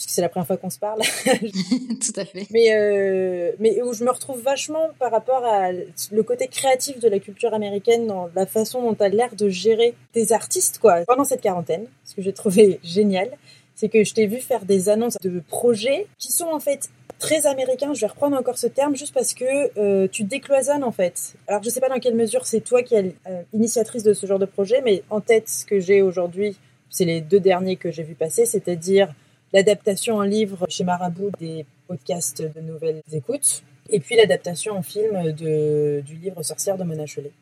[0.00, 1.02] Puisque c'est la première fois qu'on se parle.
[1.24, 2.46] Tout à fait.
[2.50, 7.08] mais euh, mais où je me retrouve vachement par rapport à le côté créatif de
[7.08, 11.04] la culture américaine dans la façon dont tu as l'air de gérer tes artistes, quoi.
[11.06, 13.28] Pendant cette quarantaine, ce que j'ai trouvé génial,
[13.74, 17.46] c'est que je t'ai vu faire des annonces de projets qui sont en fait très
[17.46, 17.92] américains.
[17.92, 21.34] Je vais reprendre encore ce terme juste parce que euh, tu décloisonnes en fait.
[21.46, 24.26] Alors je sais pas dans quelle mesure c'est toi qui es euh, initiatrice de ce
[24.26, 26.56] genre de projet, mais en tête ce que j'ai aujourd'hui,
[26.88, 29.12] c'est les deux derniers que j'ai vu passer, c'est-à-dire
[29.52, 35.32] l'adaptation en livre chez Marabout des podcasts de nouvelles écoutes, et puis l'adaptation en film
[35.32, 37.32] de, du livre Sorcière de Mona Chollet.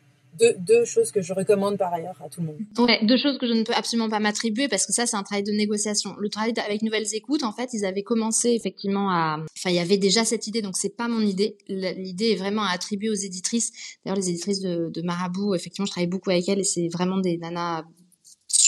[0.57, 2.57] Deux, choses que je recommande par ailleurs à tout le monde.
[2.77, 5.23] Ouais, deux choses que je ne peux absolument pas m'attribuer parce que ça, c'est un
[5.23, 6.15] travail de négociation.
[6.17, 9.43] Le travail avec Nouvelles Écoutes, en fait, ils avaient commencé effectivement à.
[9.57, 11.57] Enfin, il y avait déjà cette idée, donc c'est pas mon idée.
[11.67, 13.97] L'idée est vraiment à attribuer aux éditrices.
[14.05, 17.17] D'ailleurs, les éditrices de, de Marabout, effectivement, je travaille beaucoup avec elles et c'est vraiment
[17.17, 17.83] des nanas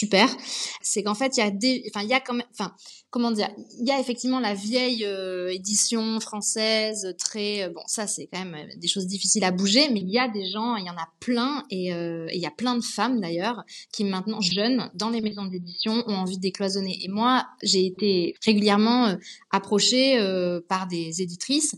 [0.02, 0.28] super.
[0.80, 1.84] C'est qu'en fait, il y a des.
[1.88, 2.46] Enfin, il y a quand même.
[2.50, 2.74] Enfin,
[3.10, 7.62] comment dire Il y a effectivement la vieille euh, édition française, très.
[7.62, 10.18] euh, bon, ça, c'est quand même euh, des choses difficiles à bouger, mais il y
[10.18, 13.20] a des gens, il y en a plein, et il y a plein de femmes
[13.20, 13.62] d'ailleurs
[13.92, 16.98] qui maintenant jeunes dans les maisons d'édition ont envie de décloisonner.
[17.02, 19.16] Et moi, j'ai été régulièrement
[19.50, 20.18] approchée
[20.68, 21.76] par des éditrices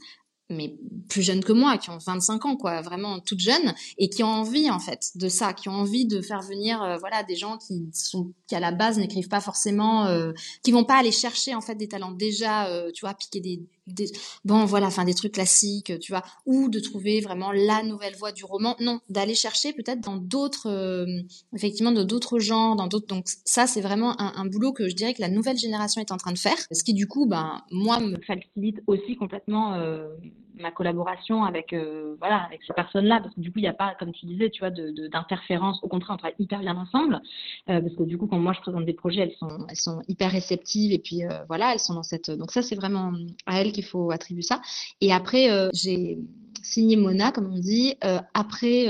[0.50, 0.76] mais
[1.08, 4.28] plus jeunes que moi, qui ont 25 ans, quoi, vraiment toutes jeunes, et qui ont
[4.28, 7.56] envie, en fait, de ça, qui ont envie de faire venir, euh, voilà, des gens
[7.56, 11.54] qui sont, qui à la base n'écrivent pas forcément, euh, qui vont pas aller chercher,
[11.54, 14.10] en fait, des talents déjà, euh, tu vois, piquer des, des,
[14.44, 18.32] bon, voilà, enfin, des trucs classiques, tu vois, ou de trouver vraiment la nouvelle voie
[18.32, 18.76] du roman.
[18.80, 21.06] Non, d'aller chercher peut-être dans d'autres, euh,
[21.54, 24.94] effectivement, de d'autres genres, dans d'autres, donc ça, c'est vraiment un, un boulot que je
[24.94, 27.62] dirais que la nouvelle génération est en train de faire, ce qui, du coup, ben,
[27.70, 30.08] moi, me facilite aussi complètement, euh,
[30.56, 33.68] ma collaboration avec euh, voilà avec ces personnes là parce que du coup il n'y
[33.68, 35.80] a pas comme tu disais tu vois d'interférence.
[35.82, 37.20] Au contraire on travaille hyper bien ensemble.
[37.68, 40.02] Euh, parce que du coup quand moi je présente des projets elles sont elles sont
[40.08, 40.92] hyper réceptives.
[40.92, 43.12] Et puis euh, voilà elles sont dans cette donc ça c'est vraiment
[43.46, 44.60] à elles qu'il faut attribuer ça.
[45.00, 46.18] Et après j'ai
[46.62, 47.96] signé Mona comme on dit
[48.34, 48.86] après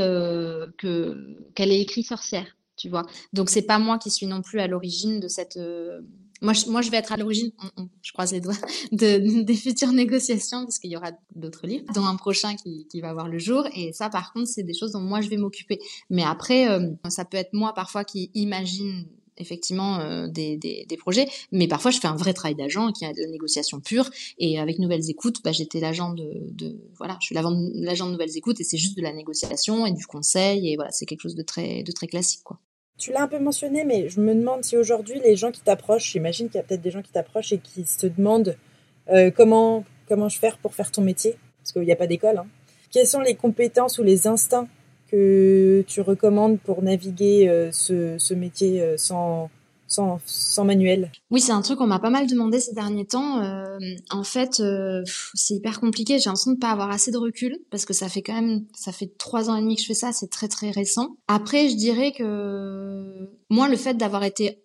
[0.78, 3.06] que qu'elle ait écrit Sorcière tu vois.
[3.32, 5.58] Donc c'est pas moi qui suis non plus à l'origine de cette
[6.44, 7.50] moi je, moi je vais être à l'origine
[8.04, 8.54] je croise les doigts
[8.92, 13.00] de, des futures négociations, parce qu'il y aura d'autres livres, dont un prochain qui, qui
[13.00, 13.66] va voir le jour.
[13.74, 15.78] Et ça, par contre, c'est des choses dont moi, je vais m'occuper.
[16.10, 21.26] Mais après, euh, ça peut être moi, parfois, qui imagine effectivement euh, des, des, projets,
[21.50, 24.78] mais parfois je fais un vrai travail d'agent qui a de négociation pure et avec
[24.78, 28.64] Nouvelles Écoutes, bah, j'étais l'agent de, de voilà, je suis l'agent de Nouvelles Écoutes et
[28.64, 31.82] c'est juste de la négociation et du conseil et voilà, c'est quelque chose de très
[31.82, 32.60] de très classique quoi.
[32.98, 36.12] Tu l'as un peu mentionné, mais je me demande si aujourd'hui les gens qui t'approchent,
[36.12, 38.56] j'imagine qu'il y a peut-être des gens qui t'approchent et qui se demandent
[39.10, 42.38] euh, comment comment je faire pour faire ton métier, parce qu'il n'y a pas d'école.
[42.38, 42.46] Hein.
[42.90, 44.68] Quelles sont les compétences ou les instincts
[45.10, 49.50] que tu recommandes pour naviguer euh, ce, métier euh, sans,
[49.94, 53.42] sans, manuel Oui, c'est un truc qu'on m'a pas mal demandé ces derniers temps.
[53.42, 53.78] Euh,
[54.10, 55.02] en fait, euh,
[55.34, 56.18] c'est hyper compliqué.
[56.18, 58.92] J'ai l'impression de pas avoir assez de recul parce que ça fait quand même, ça
[58.92, 60.12] fait trois ans et demi que je fais ça.
[60.12, 61.16] C'est très très récent.
[61.28, 64.62] Après, je dirais que moi, le fait d'avoir été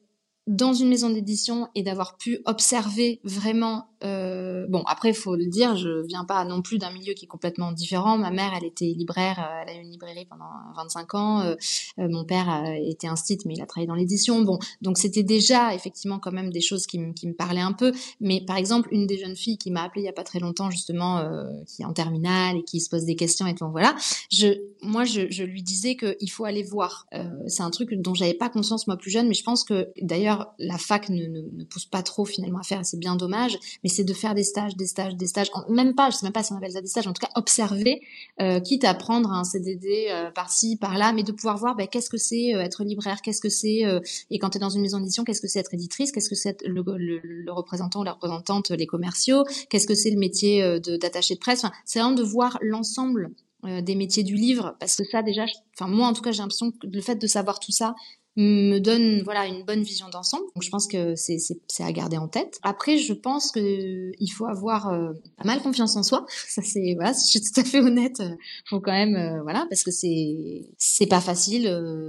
[0.48, 5.76] dans une maison d'édition et d'avoir pu observer vraiment Euh, bon, après, faut le dire,
[5.76, 8.18] je viens pas non plus d'un milieu qui est complètement différent.
[8.18, 11.42] Ma mère, elle était libraire, euh, elle a eu une librairie pendant 25 ans.
[11.42, 11.56] Euh,
[11.98, 14.42] mon père était un site, mais il a travaillé dans l'édition.
[14.42, 17.92] Bon, donc c'était déjà effectivement quand même des choses qui, qui, me parlaient un peu.
[18.22, 20.40] Mais par exemple, une des jeunes filles qui m'a appelée il y a pas très
[20.40, 21.24] longtemps, justement,
[21.68, 23.96] qui est en terminale et qui se pose des questions et tout, voilà.
[24.32, 24.48] Je,
[24.82, 27.08] moi, je, je lui disais qu'il faut aller voir.
[27.48, 30.54] C'est un truc dont j'avais pas conscience moi plus jeune, mais je pense que d'ailleurs
[30.58, 32.86] la fac ne, ne, pousse pas trop finalement à faire.
[32.86, 33.58] C'est bien dommage,
[33.90, 35.50] c'est de faire des stages, des stages, des stages.
[35.68, 37.08] Même pas, je sais même pas si on appelle ça des stages.
[37.08, 38.02] En tout cas, observer,
[38.42, 42.10] euh, quitte à prendre un CDD euh, par-ci, par-là, mais de pouvoir voir ben, qu'est-ce
[42.10, 43.82] que c'est euh, être libraire, qu'est-ce que c'est
[44.30, 46.36] et quand tu es dans une maison d'édition, qu'est-ce que c'est être éditrice, qu'est-ce que
[46.36, 50.80] c'est le, le, le, représentant ou la représentante, les commerciaux, qu'est-ce que c'est le métier
[50.80, 51.64] d'attaché de, presse.
[51.64, 53.32] Enfin, c'est vraiment de voir l'ensemble
[53.64, 55.44] des métiers du livre parce que ça déjà
[55.78, 57.94] enfin moi en tout cas j'ai l'impression que le fait de savoir tout ça
[58.36, 60.44] me donne voilà une bonne vision d'ensemble.
[60.56, 62.60] Donc je pense que c'est c'est à garder en tête.
[62.64, 66.26] Après je pense que il faut avoir euh, pas mal confiance en soi.
[66.48, 69.42] Ça c'est voilà, si je suis tout à fait honnête, euh, faut quand même euh,
[69.44, 71.64] voilà parce que c'est c'est pas facile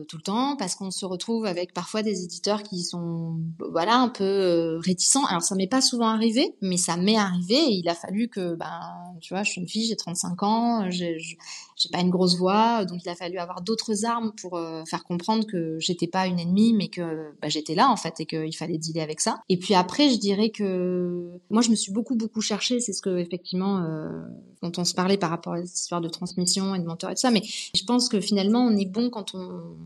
[0.09, 3.41] tout le temps parce qu'on se retrouve avec parfois des éditeurs qui sont
[3.73, 5.25] voilà un peu réticents.
[5.27, 8.55] Alors ça m'est pas souvent arrivé, mais ça m'est arrivé et il a fallu que
[8.55, 8.81] ben
[9.21, 11.19] tu vois, je suis une fille, j'ai 35 ans, j'ai
[11.81, 15.47] j'ai pas une grosse voix, donc il a fallu avoir d'autres armes pour faire comprendre
[15.47, 18.79] que j'étais pas une ennemie, mais que bah, j'étais là en fait et qu'il fallait
[18.79, 19.41] dealer avec ça.
[19.49, 22.81] Et puis après, je dirais que moi, je me suis beaucoup beaucoup cherchée.
[22.81, 24.09] C'est ce que effectivement euh,
[24.63, 27.21] dont on se parlait par rapport à l'histoire de transmission et de mentor et tout
[27.21, 27.31] ça.
[27.31, 29.77] Mais je pense que finalement, on est bon quand on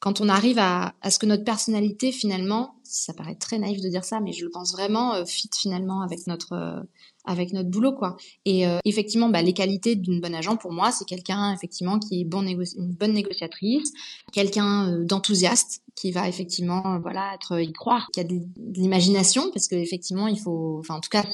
[0.00, 3.88] quand on arrive à, à ce que notre personnalité finalement, ça paraît très naïf de
[3.88, 6.80] dire ça, mais je le pense vraiment, euh, fit finalement avec notre euh,
[7.28, 8.16] avec notre boulot quoi.
[8.46, 12.22] Et euh, effectivement, bah, les qualités d'une bonne agent pour moi, c'est quelqu'un effectivement qui
[12.22, 13.92] est bon une bonne négociatrice,
[14.32, 18.40] quelqu'un euh, d'enthousiaste qui va effectivement euh, voilà être y croire, qui a de,
[18.74, 21.24] l'imagination parce que effectivement il faut, enfin en tout cas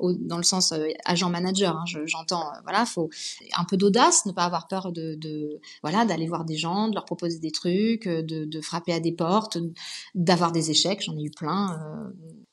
[0.00, 0.72] dans le sens
[1.04, 3.10] agent manager, hein, j'entends voilà, faut
[3.58, 7.04] un peu d'audace, ne pas avoir peur de, voilà d'aller voir des gens, de leur
[7.04, 9.58] proposer des trucs, de frapper à des portes,
[10.14, 11.78] d'avoir des échecs, j'en ai eu plein.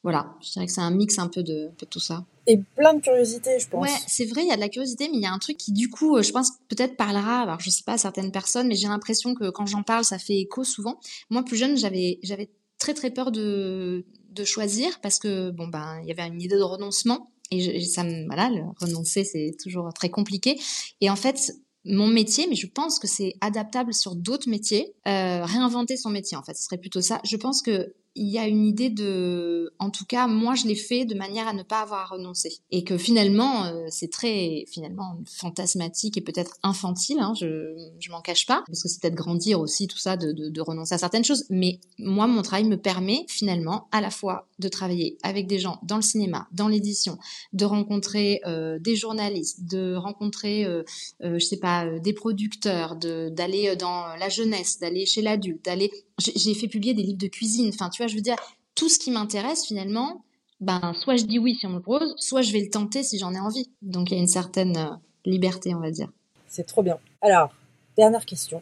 [0.04, 2.26] Voilà, je dirais que c'est un mix un peu de, un peu de tout ça
[2.50, 3.88] et plein de curiosité, je pense.
[3.88, 5.56] Ouais, c'est vrai, il y a de la curiosité, mais il y a un truc
[5.56, 8.68] qui, du coup, euh, je pense peut-être parlera, alors je sais pas, à certaines personnes,
[8.68, 11.00] mais j'ai l'impression que quand j'en parle, ça fait écho souvent.
[11.30, 16.00] Moi, plus jeune, j'avais, j'avais très très peur de, de choisir parce que, bon, ben,
[16.02, 17.32] il y avait une idée de renoncement.
[17.52, 20.60] Et ça me, voilà, le renoncer, c'est toujours très compliqué.
[21.02, 21.52] Et en fait,
[21.86, 24.94] mon métier, mais je pense que c'est adaptable sur d'autres métiers.
[25.08, 27.22] Euh, réinventer son métier, en fait, ce serait plutôt ça.
[27.24, 30.76] Je pense que il y a une idée de, en tout cas, moi je l'ai
[30.76, 34.66] fait de manière à ne pas avoir à renoncer, et que finalement euh, c'est très
[34.68, 39.16] finalement fantasmatique et peut-être infantile, hein, je je m'en cache pas, parce que c'est peut-être
[39.16, 42.78] grandir aussi tout ça de, de, renoncer à certaines choses, mais moi mon travail me
[42.78, 47.18] permet finalement à la fois de travailler avec des gens dans le cinéma, dans l'édition,
[47.54, 50.84] de rencontrer euh, des journalistes, de rencontrer, euh,
[51.24, 55.92] euh je sais pas, des producteurs, de d'aller dans la jeunesse, d'aller chez l'adulte, d'aller
[56.20, 57.70] j'ai fait publier des livres de cuisine.
[57.74, 58.38] Enfin, vois, je veux dire,
[58.76, 60.24] tout ce qui m'intéresse finalement,
[60.60, 63.04] ben, soit je dis oui si on me le propose, soit je vais le tenter
[63.04, 63.72] si j'en ai envie.
[63.82, 64.90] Donc il y a une certaine euh,
[65.26, 66.10] liberté, on va dire.
[66.48, 66.98] C'est trop bien.
[67.22, 67.54] Alors,
[67.96, 68.62] dernière question.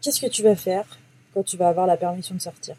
[0.00, 0.98] Qu'est-ce que tu vas faire
[1.32, 2.76] quand tu vas avoir la permission de sortir?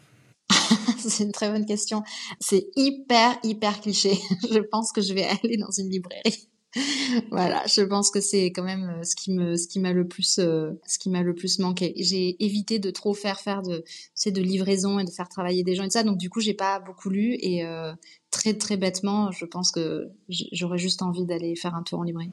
[0.98, 2.02] C'est une très bonne question.
[2.40, 4.18] C'est hyper, hyper cliché.
[4.50, 6.48] je pense que je vais aller dans une librairie.
[7.30, 10.06] voilà, je pense que c'est quand même euh, ce qui me, ce qui m'a le
[10.06, 11.92] plus, euh, ce qui m'a le plus manqué.
[11.96, 13.84] J'ai évité de trop faire faire de,
[14.14, 16.02] c'est de livraison et de faire travailler des gens et ça.
[16.02, 17.92] Donc du coup, j'ai pas beaucoup lu et euh,
[18.30, 22.32] très très bêtement, je pense que j'aurais juste envie d'aller faire un tour en librairie.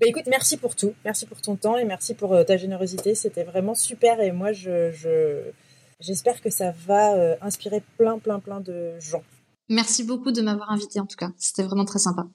[0.00, 3.14] Bah écoute, merci pour tout, merci pour ton temps et merci pour ta générosité.
[3.14, 5.52] C'était vraiment super et moi je, je
[6.00, 9.22] j'espère que ça va inspirer plein plein plein de gens.
[9.70, 11.30] Merci beaucoup de m'avoir invité en tout cas.
[11.38, 12.26] C'était vraiment très sympa.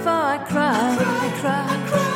[0.00, 2.09] before I cry, I cry, I cry.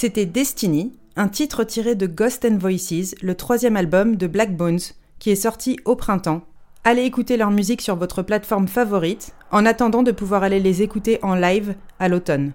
[0.00, 4.80] C'était Destiny, un titre tiré de Ghost and Voices, le troisième album de Black Bones,
[5.18, 6.40] qui est sorti au printemps.
[6.84, 11.18] Allez écouter leur musique sur votre plateforme favorite, en attendant de pouvoir aller les écouter
[11.20, 12.52] en live à l'automne.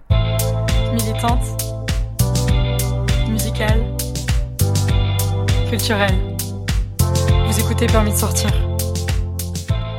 [0.92, 1.62] Militante,
[3.28, 3.96] musicale,
[5.70, 6.16] culturelle.
[7.46, 8.50] Vous écoutez Permis de sortir.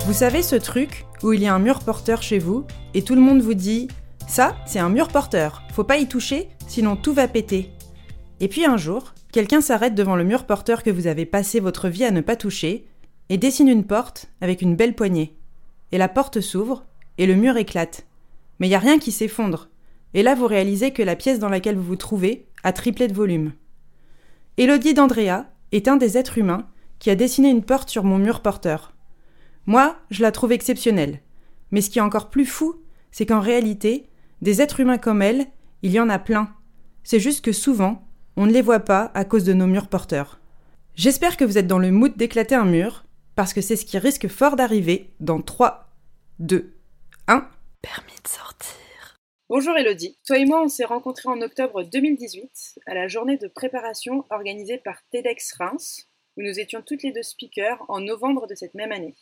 [0.05, 3.15] Vous savez ce truc où il y a un mur porteur chez vous et tout
[3.15, 3.88] le monde vous dit
[4.27, 7.71] ça, c'est un mur porteur, faut pas y toucher, sinon tout va péter.
[8.39, 11.88] Et puis un jour, quelqu'un s'arrête devant le mur porteur que vous avez passé votre
[11.88, 12.86] vie à ne pas toucher
[13.30, 15.36] et dessine une porte avec une belle poignée.
[15.91, 16.86] Et la porte s'ouvre
[17.17, 18.06] et le mur éclate.
[18.60, 19.69] Mais il n'y a rien qui s'effondre.
[20.13, 23.13] Et là, vous réalisez que la pièce dans laquelle vous vous trouvez a triplé de
[23.13, 23.53] volume.
[24.58, 26.67] Élodie d'Andrea est un des êtres humains
[26.99, 28.93] qui a dessiné une porte sur mon mur porteur.
[29.65, 31.21] Moi, je la trouve exceptionnelle.
[31.71, 34.08] Mais ce qui est encore plus fou, c'est qu'en réalité,
[34.41, 35.47] des êtres humains comme elle,
[35.84, 36.50] il y en a plein.
[37.10, 38.05] C'est juste que souvent,
[38.35, 40.41] on ne les voit pas à cause de nos murs porteurs.
[40.93, 43.97] J'espère que vous êtes dans le mood d'éclater un mur, parce que c'est ce qui
[43.97, 45.89] risque fort d'arriver dans 3,
[46.39, 46.75] 2,
[47.29, 47.49] 1.
[47.81, 49.15] Permis de sortir.
[49.47, 50.17] Bonjour Elodie.
[50.27, 54.77] Toi et moi, on s'est rencontrés en octobre 2018 à la journée de préparation organisée
[54.77, 58.91] par TEDx Reims, où nous étions toutes les deux speakers en novembre de cette même
[58.91, 59.15] année.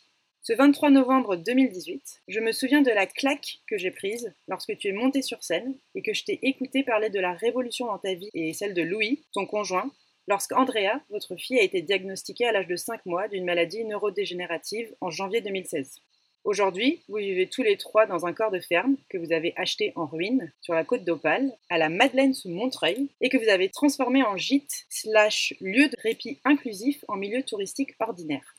[0.48, 4.86] Ce 23 novembre 2018, je me souviens de la claque que j'ai prise lorsque tu
[4.86, 8.14] es monté sur scène et que je t'ai écouté parler de la révolution dans ta
[8.14, 9.90] vie et celle de Louis, ton conjoint,
[10.28, 15.10] lorsqu'Andrea, votre fille, a été diagnostiquée à l'âge de 5 mois d'une maladie neurodégénérative en
[15.10, 15.96] janvier 2016.
[16.44, 19.92] Aujourd'hui, vous vivez tous les trois dans un corps de ferme que vous avez acheté
[19.96, 23.68] en ruine sur la côte d'Opale, à la Madeleine sous Montreuil, et que vous avez
[23.68, 28.55] transformé en gîte slash lieu de répit inclusif en milieu touristique ordinaire.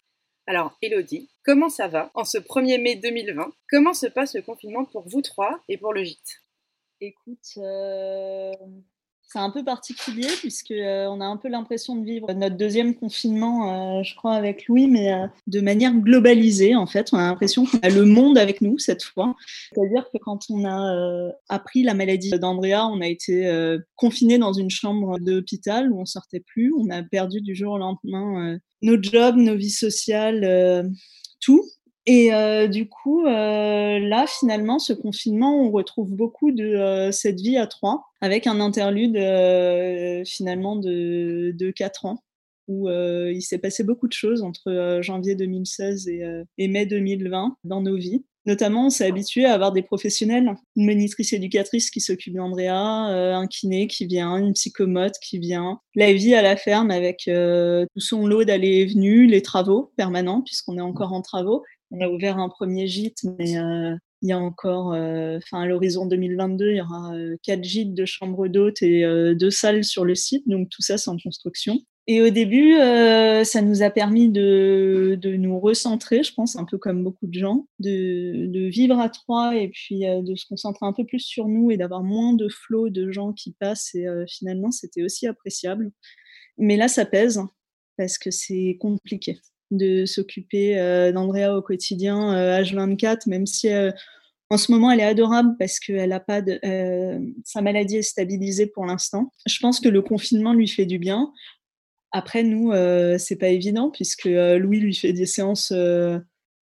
[0.50, 4.86] Alors, Elodie, comment ça va en ce 1er mai 2020 Comment se passe le confinement
[4.86, 6.42] pour vous trois et pour le gîte?
[7.02, 8.54] Écoute, euh,
[9.28, 12.96] c'est un peu particulier puisque euh, on a un peu l'impression de vivre notre deuxième
[12.96, 15.12] confinement, euh, je crois, avec Louis, mais
[15.48, 17.10] de manière globalisée en fait.
[17.14, 19.36] On a l'impression qu'on a le monde avec nous cette fois.
[19.74, 24.70] C'est-à-dire que quand on a appris la maladie d'Andrea, on a été confiné dans une
[24.70, 26.74] chambre d'hôpital où on sortait plus.
[26.78, 30.84] On a perdu du jour au lendemain nos jobs, nos vies sociales, euh,
[31.40, 31.64] tout.
[32.10, 37.58] Et euh, du coup, euh, là, finalement, ce confinement, on retrouve beaucoup de cette vie
[37.58, 39.18] à trois, avec un interlude
[40.26, 42.24] finalement de, de quatre ans,
[42.70, 46.24] où il s'est passé beaucoup de choses entre janvier 2016 et,
[46.58, 48.24] et mai 2020 dans nos vies.
[48.48, 53.36] Notamment, on s'est habitué à avoir des professionnels, une monitrice éducatrice qui s'occupe d'Andrea, euh,
[53.36, 55.82] un kiné qui vient, une psychomote qui vient.
[55.96, 59.92] La vie à la ferme avec euh, tout son lot d'allées et venues, les travaux
[59.98, 61.66] permanents, puisqu'on est encore en travaux.
[61.92, 66.06] On a ouvert un premier gîte, mais euh, il y a encore, enfin à l'horizon
[66.06, 67.14] 2022, il y aura
[67.44, 71.12] quatre gîtes de chambres d'hôtes et deux salles sur le site, donc tout ça c'est
[71.12, 71.80] en construction.
[72.10, 76.78] Et au début, euh, ça nous a permis de, nous recentrer, je pense, un peu
[76.78, 80.94] comme beaucoup de gens, de, vivre à trois et puis euh, de se concentrer un
[80.94, 83.94] peu plus sur nous et d'avoir moins de flots de gens qui passent.
[83.94, 85.92] Et euh, finalement, c'était aussi appréciable.
[86.58, 87.42] Mais là, ça pèse
[87.98, 89.40] parce que c'est compliqué
[89.72, 90.76] de s'occuper
[91.14, 93.70] d'Andrea au quotidien, H24, même si
[94.50, 96.60] en ce moment, elle est adorable parce qu'elle a pas de,
[97.44, 99.34] sa maladie est stabilisée pour l'instant.
[99.46, 101.34] Je pense que le confinement lui fait du bien.
[102.12, 106.18] Après, nous, euh, c'est pas évident puisque euh, Louis lui fait des séances euh,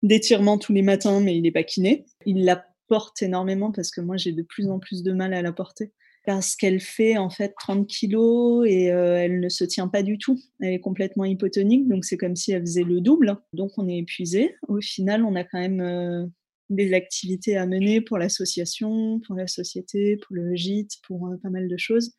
[0.03, 2.05] d'étirement tous les matins, mais il n'est pas kiné.
[2.27, 5.41] Il la porte énormément parce que moi, j'ai de plus en plus de mal à
[5.41, 5.93] la porter
[6.25, 10.39] parce qu'elle fait en fait 30 kilos et elle ne se tient pas du tout.
[10.61, 13.37] Elle est complètement hypotonique, donc c'est comme si elle faisait le double.
[13.53, 14.55] Donc on est épuisé.
[14.69, 16.31] Au final, on a quand même
[16.71, 21.69] des activités à mener pour l'association, pour la société, pour le gîte, pour pas mal
[21.69, 22.15] de choses.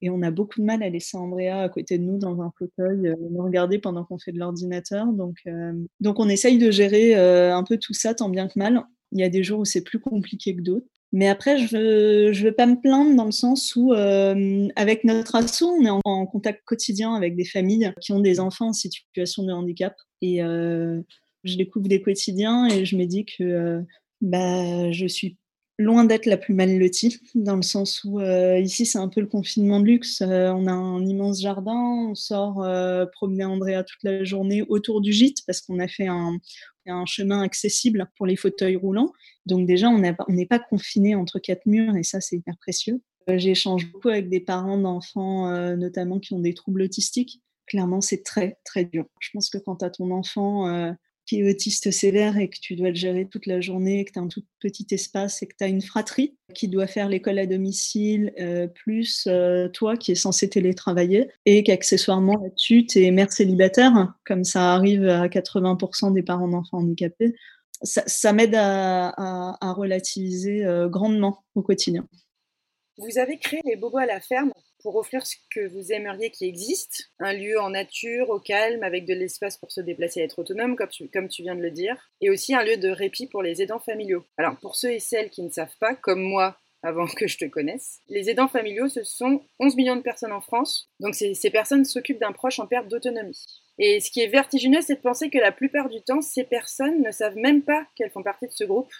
[0.00, 2.52] Et on a beaucoup de mal à laisser Andrea à côté de nous dans un
[2.56, 5.06] fauteuil, euh, nous regarder pendant qu'on fait de l'ordinateur.
[5.06, 8.58] Donc, euh, donc on essaye de gérer euh, un peu tout ça tant bien que
[8.58, 8.84] mal.
[9.12, 10.86] Il y a des jours où c'est plus compliqué que d'autres.
[11.12, 15.62] Mais après, je ne veux, pas me plaindre dans le sens où, avec notre asso,
[15.62, 19.52] on est en, contact quotidien avec des familles qui ont des enfants en situation de
[19.52, 19.94] handicap.
[20.20, 23.82] Et je découvre des quotidiens et je me dis que
[24.20, 25.38] bah, je suis
[25.78, 29.20] loin d'être la plus mal lotie, dans le sens où euh, ici c'est un peu
[29.20, 30.22] le confinement de luxe.
[30.22, 35.00] Euh, on a un immense jardin, on sort euh, promener Andrea toute la journée autour
[35.00, 36.36] du gîte parce qu'on a fait un,
[36.88, 39.12] un, chemin accessible pour les fauteuils roulants.
[39.46, 43.00] Donc déjà on n'est pas confiné entre quatre murs et ça c'est hyper précieux.
[43.28, 47.42] J'échange beaucoup avec des parents d'enfants notamment qui ont des troubles autistiques.
[47.66, 49.06] Clairement c'est très très dur.
[49.20, 50.94] Je pense que quand tu as ton enfant
[51.28, 54.18] qui est autiste sévère et que tu dois le gérer toute la journée, que tu
[54.18, 57.38] as un tout petit espace et que tu as une fratrie qui doit faire l'école
[57.38, 63.10] à domicile, euh, plus euh, toi qui es censé télétravailler, et qu'accessoirement là-dessus, tu es
[63.10, 67.34] mère célibataire, comme ça arrive à 80% des parents d'enfants handicapés,
[67.82, 72.08] ça, m'aide à, relativiser euh, grandement au quotidien.
[72.96, 74.52] Vous avez créé les bobos à la ferme
[74.82, 79.06] pour offrir ce que vous aimeriez qui existe, un lieu en nature, au calme, avec
[79.06, 82.30] de l'espace pour se déplacer et être autonome, comme tu, viens de le dire, et
[82.30, 84.24] aussi un lieu de répit pour les aidants familiaux.
[84.36, 87.44] Alors, pour ceux et celles qui ne savent pas, comme moi, avant que je te
[87.44, 88.00] connaisse.
[88.08, 92.20] Les aidants familiaux, ce sont 11 millions de personnes en France, donc ces personnes s'occupent
[92.20, 93.44] d'un proche en perte d'autonomie.
[93.78, 97.02] Et ce qui est vertigineux, c'est de penser que la plupart du temps, ces personnes
[97.02, 98.92] ne savent même pas qu'elles font partie de ce groupe,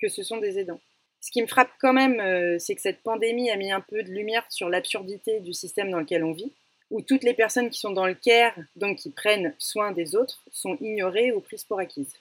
[0.00, 0.80] que ce sont des aidants.
[1.20, 4.02] Ce qui me frappe quand même, euh, c'est que cette pandémie a mis un peu
[4.02, 6.52] de lumière sur l'absurdité du système dans lequel on vit,
[6.90, 10.42] où toutes les personnes qui sont dans le care, donc qui prennent soin des autres,
[10.52, 12.14] sont ignorées ou prises pour acquises.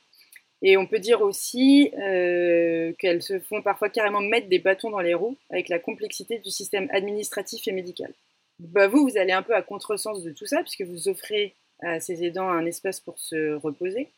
[0.63, 4.99] Et on peut dire aussi euh, qu'elles se font parfois carrément mettre des bâtons dans
[4.99, 8.11] les roues avec la complexité du système administratif et médical.
[8.59, 11.99] Bah vous, vous allez un peu à contresens de tout ça, puisque vous offrez à
[11.99, 14.09] ces aidants un espace pour se reposer,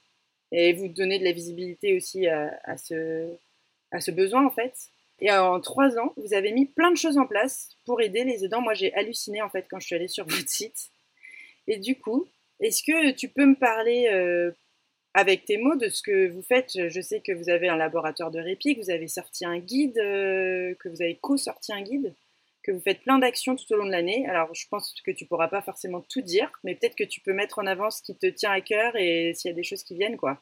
[0.53, 3.27] et vous donnez de la visibilité aussi à ce,
[3.91, 4.73] à ce besoin en fait.
[5.21, 8.45] Et en trois ans, vous avez mis plein de choses en place pour aider les
[8.45, 8.61] aidants.
[8.61, 10.89] Moi, j'ai halluciné en fait quand je suis allée sur votre site.
[11.67, 12.25] Et du coup,
[12.61, 14.51] est-ce que tu peux me parler euh,
[15.13, 16.71] avec tes mots de ce que vous faites?
[16.89, 19.97] Je sais que vous avez un laboratoire de répit, que vous avez sorti un guide,
[19.97, 22.15] euh, que vous avez co-sorti un guide,
[22.63, 24.25] que vous faites plein d'actions tout au long de l'année.
[24.27, 27.33] Alors, je pense que tu pourras pas forcément tout dire, mais peut-être que tu peux
[27.33, 29.83] mettre en avant ce qui te tient à cœur et s'il y a des choses
[29.83, 30.41] qui viennent, quoi.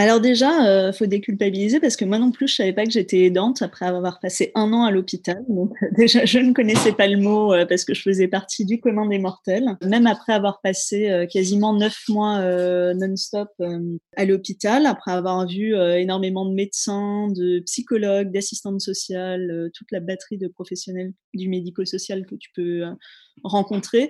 [0.00, 3.18] Alors déjà, euh, faut déculpabiliser parce que moi non plus, je savais pas que j'étais
[3.18, 5.44] aidante après avoir passé un an à l'hôpital.
[5.46, 8.80] Donc déjà, je ne connaissais pas le mot euh, parce que je faisais partie du
[8.80, 9.76] commun des mortels.
[9.84, 13.50] Même après avoir passé euh, quasiment neuf mois euh, non-stop
[14.16, 20.38] à l'hôpital, après avoir vu énormément de médecins, de psychologues, d'assistantes sociales, toute la batterie
[20.38, 22.84] de professionnels du médico-social que tu peux
[23.44, 24.08] rencontrer,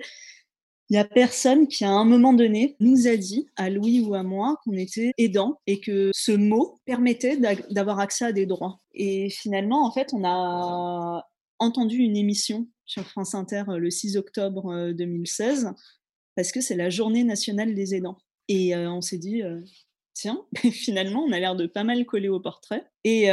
[0.91, 4.13] il y a personne qui, à un moment donné, nous a dit, à Louis ou
[4.13, 7.37] à moi, qu'on était aidant et que ce mot permettait
[7.69, 8.81] d'avoir accès à des droits.
[8.93, 11.25] Et finalement, en fait, on a
[11.59, 15.69] entendu une émission sur France Inter euh, le 6 octobre 2016 euh,
[16.35, 18.17] parce que c'est la journée nationale des aidants.
[18.49, 19.43] Et euh, on s'est dit,
[20.13, 22.85] tiens, finalement, on a l'air de pas mal coller au portrait.
[23.03, 23.27] Et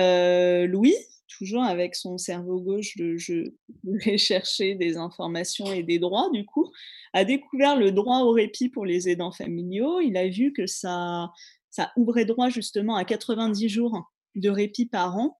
[0.66, 0.94] Louis,
[1.28, 3.50] toujours avec son cerveau gauche, je
[3.84, 6.70] vais chercher des informations et des droits, du coup,
[7.12, 10.00] a découvert le droit au répit pour les aidants familiaux.
[10.00, 11.30] Il a vu que ça,
[11.70, 15.38] ça ouvrait droit justement à 90 jours de répit par an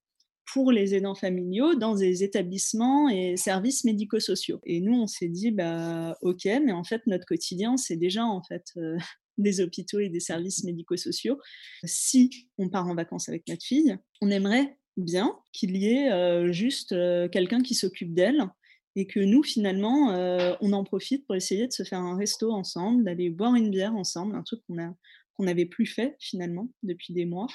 [0.52, 4.60] pour les aidants familiaux dans des établissements et services médico-sociaux.
[4.64, 8.42] Et nous, on s'est dit, bah, ok, mais en fait, notre quotidien, c'est déjà en
[8.42, 8.96] fait euh,
[9.38, 11.38] des hôpitaux et des services médico-sociaux.
[11.84, 16.52] Si on part en vacances avec notre fille, on aimerait bien qu'il y ait euh,
[16.52, 18.44] juste euh, quelqu'un qui s'occupe d'elle
[18.96, 22.50] et que nous, finalement, euh, on en profite pour essayer de se faire un resto
[22.50, 27.24] ensemble, d'aller boire une bière ensemble, un truc qu'on n'avait plus fait finalement depuis des
[27.24, 27.46] mois.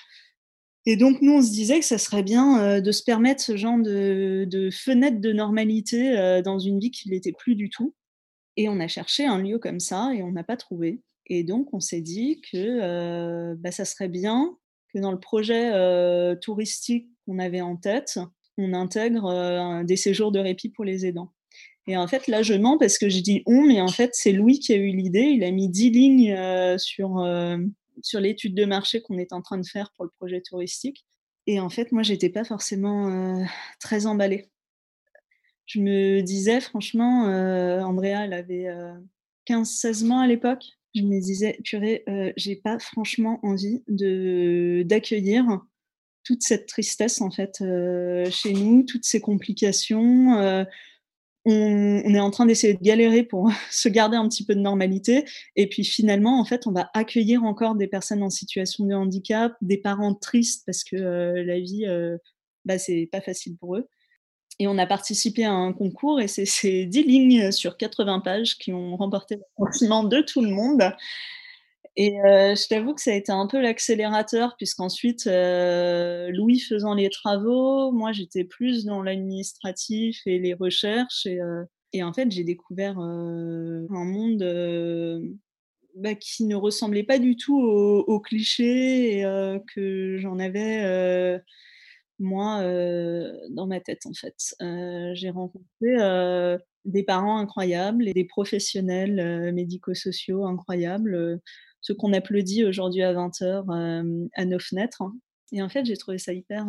[0.86, 3.77] Et donc nous, on se disait que ça serait bien de se permettre ce genre
[3.77, 7.95] de, de fenêtre de normalité dans une vie qui n'était plus du tout.
[8.57, 11.01] Et on a cherché un lieu comme ça et on n'a pas trouvé.
[11.28, 14.57] Et donc on s'est dit que bah, ça serait bien
[14.93, 15.71] que dans le projet
[16.41, 18.19] touristique qu'on avait en tête,
[18.57, 21.34] on intègre des séjours de répit pour les aidants.
[21.88, 24.32] Et en fait, là, je mens parce que je dis on, mais en fait, c'est
[24.32, 25.21] Louis qui a eu l'idée.
[25.21, 26.36] Il a mis dix lignes
[26.78, 27.26] sur,
[28.01, 31.05] sur l'étude de marché qu'on est en train de faire pour le projet touristique.
[31.45, 33.45] Et en fait, moi, j'étais pas forcément
[33.80, 34.49] très emballée.
[35.65, 37.24] Je me disais, franchement,
[37.86, 38.67] Andrea, elle avait
[39.47, 40.63] 15-16 mois à l'époque.
[40.96, 42.04] Je me disais, purée,
[42.38, 45.64] j'ai pas franchement envie de d'accueillir
[46.24, 50.36] toute cette tristesse en fait euh, chez nous, toutes ces complications.
[50.38, 50.64] Euh,
[51.46, 55.26] on, est en train d'essayer de galérer pour se garder un petit peu de normalité.
[55.56, 59.54] Et puis finalement, en fait, on va accueillir encore des personnes en situation de handicap,
[59.62, 61.86] des parents tristes parce que euh, la vie,
[62.66, 63.88] bah, c'est pas facile pour eux.
[64.60, 68.58] Et on a participé à un concours et c'est ces 10 lignes sur 80 pages
[68.58, 70.93] qui ont remporté le sentiment de tout le monde.
[71.95, 76.95] Et euh, je t'avoue que ça a été un peu l'accélérateur, puisqu'ensuite, euh, Louis faisant
[76.95, 81.28] les travaux, moi j'étais plus dans l'administratif et les recherches.
[81.28, 81.66] Et, euh,
[82.01, 84.43] en fait, j'ai découvert un monde
[85.95, 91.39] bah, qui ne ressemblait pas du tout aux, clichés et, que j'en avais
[92.20, 92.61] moi
[93.49, 94.55] dans ma tête en fait.
[95.16, 101.39] j'ai rencontré des parents incroyables et des professionnels médico-sociaux incroyables
[101.82, 105.01] ceux qu'on applaudit aujourd'hui à 20h à nos fenêtres.
[105.01, 105.14] hein.
[105.51, 106.66] Et en fait, j'ai trouvé ça hyper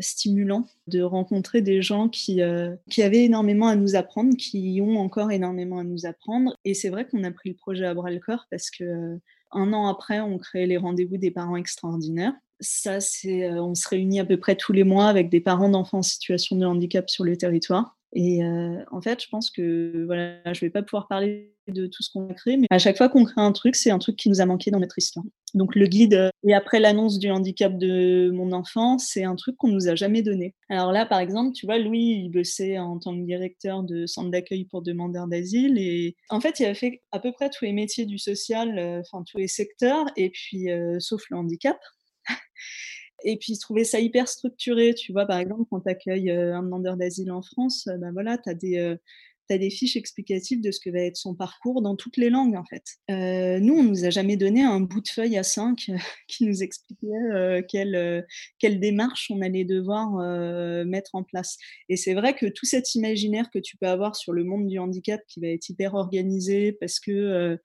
[0.00, 2.40] stimulant de rencontrer des gens qui,
[2.90, 6.56] qui avaient énormément à nous apprendre, qui ont encore énormément à nous apprendre.
[6.64, 9.18] Et c'est vrai qu'on a pris le projet à bras le corps parce que
[9.52, 12.34] un an après, on crée les rendez-vous des parents extraordinaires.
[12.62, 15.68] Ça, c'est, euh, on se réunit à peu près tous les mois avec des parents
[15.68, 17.98] d'enfants en situation de handicap sur le territoire.
[18.14, 22.02] Et euh, en fait, je pense que voilà, je vais pas pouvoir parler de tout
[22.02, 24.16] ce qu'on a créé, mais à chaque fois qu'on crée un truc, c'est un truc
[24.16, 25.24] qui nous a manqué dans notre histoire.
[25.54, 29.56] Donc le guide, euh, et après l'annonce du handicap de mon enfant, c'est un truc
[29.56, 30.54] qu'on nous a jamais donné.
[30.68, 34.30] Alors là, par exemple, tu vois, Louis, il bossait en tant que directeur de centre
[34.30, 37.72] d'accueil pour demandeurs d'asile, et en fait, il a fait à peu près tous les
[37.72, 41.78] métiers du social, enfin tous les secteurs, et puis sauf le handicap.
[43.24, 44.94] Et puis, il trouvait ça hyper structuré.
[44.94, 48.12] Tu vois, par exemple, quand tu accueilles euh, un demandeur d'asile en France, euh, ben
[48.12, 48.96] voilà, tu as des, euh,
[49.58, 52.64] des fiches explicatives de ce que va être son parcours dans toutes les langues, en
[52.64, 52.84] fait.
[53.10, 55.90] Euh, nous, on nous a jamais donné un bout de feuille à 5
[56.28, 58.22] qui nous expliquait euh, quelle, euh,
[58.58, 61.58] quelle démarche on allait devoir euh, mettre en place.
[61.88, 64.78] Et c'est vrai que tout cet imaginaire que tu peux avoir sur le monde du
[64.78, 67.56] handicap qui va être hyper organisé parce que euh,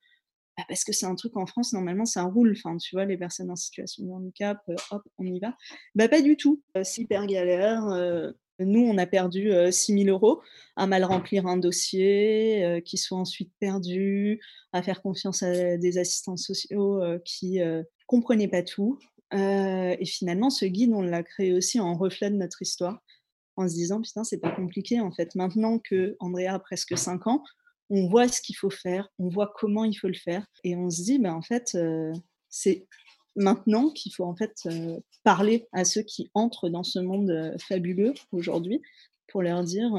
[0.58, 2.52] bah, parce que c'est un truc en France, normalement, ça roule.
[2.56, 5.56] Enfin, tu vois, les personnes en situation de handicap, euh, hop, on y va.
[5.94, 6.60] Bah, pas du tout.
[6.76, 7.86] Euh, c'est hyper galère.
[7.86, 10.42] euh, nous, on a perdu euh, 6 000 euros
[10.74, 14.40] à mal remplir un dossier, qui soit ensuite perdu,
[14.72, 18.98] à faire confiance à des assistants sociaux qui euh, comprenaient pas tout.
[19.32, 23.00] Et finalement, ce guide, on l'a créé aussi en reflet de notre histoire,
[23.56, 25.36] en se disant, putain, c'est pas compliqué en fait.
[25.36, 27.44] Maintenant que Andrea a presque 5 ans,
[27.90, 30.90] on voit ce qu'il faut faire, on voit comment il faut le faire, et on
[30.90, 32.12] se dit, ben, en fait, euh,
[32.48, 32.86] c'est
[33.36, 37.56] maintenant qu'il faut en fait euh, parler à ceux qui entrent dans ce monde euh,
[37.58, 38.82] fabuleux aujourd'hui
[39.28, 39.90] pour leur dire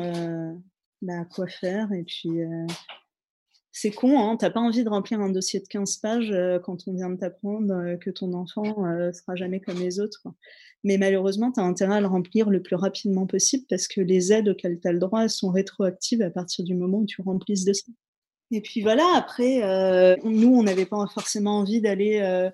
[1.04, 1.92] bah, quoi faire.
[1.94, 2.30] Et puis,
[3.82, 6.86] c'est con, hein, t'as pas envie de remplir un dossier de 15 pages euh, quand
[6.88, 10.28] on vient de t'apprendre euh, que ton enfant euh, sera jamais comme les autres.
[10.84, 14.34] Mais malheureusement, tu as intérêt à le remplir le plus rapidement possible parce que les
[14.34, 17.56] aides auxquelles tu as le droit sont rétroactives à partir du moment où tu remplis
[17.56, 17.94] ce dossier.
[18.52, 22.50] Et puis voilà, après, euh, nous, on n'avait pas forcément envie d'aller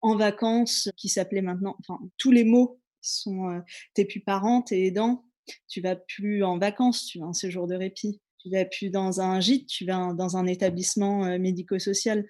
[0.00, 3.62] en vacances, qui s'appelait maintenant, enfin, tous les mots sont,
[3.94, 5.24] t'es plus parent, t'es aidant,
[5.66, 9.20] tu vas plus en vacances, tu vas en séjour de répit, tu vas plus dans
[9.20, 12.26] un gîte, tu vas dans un établissement euh, médico-social.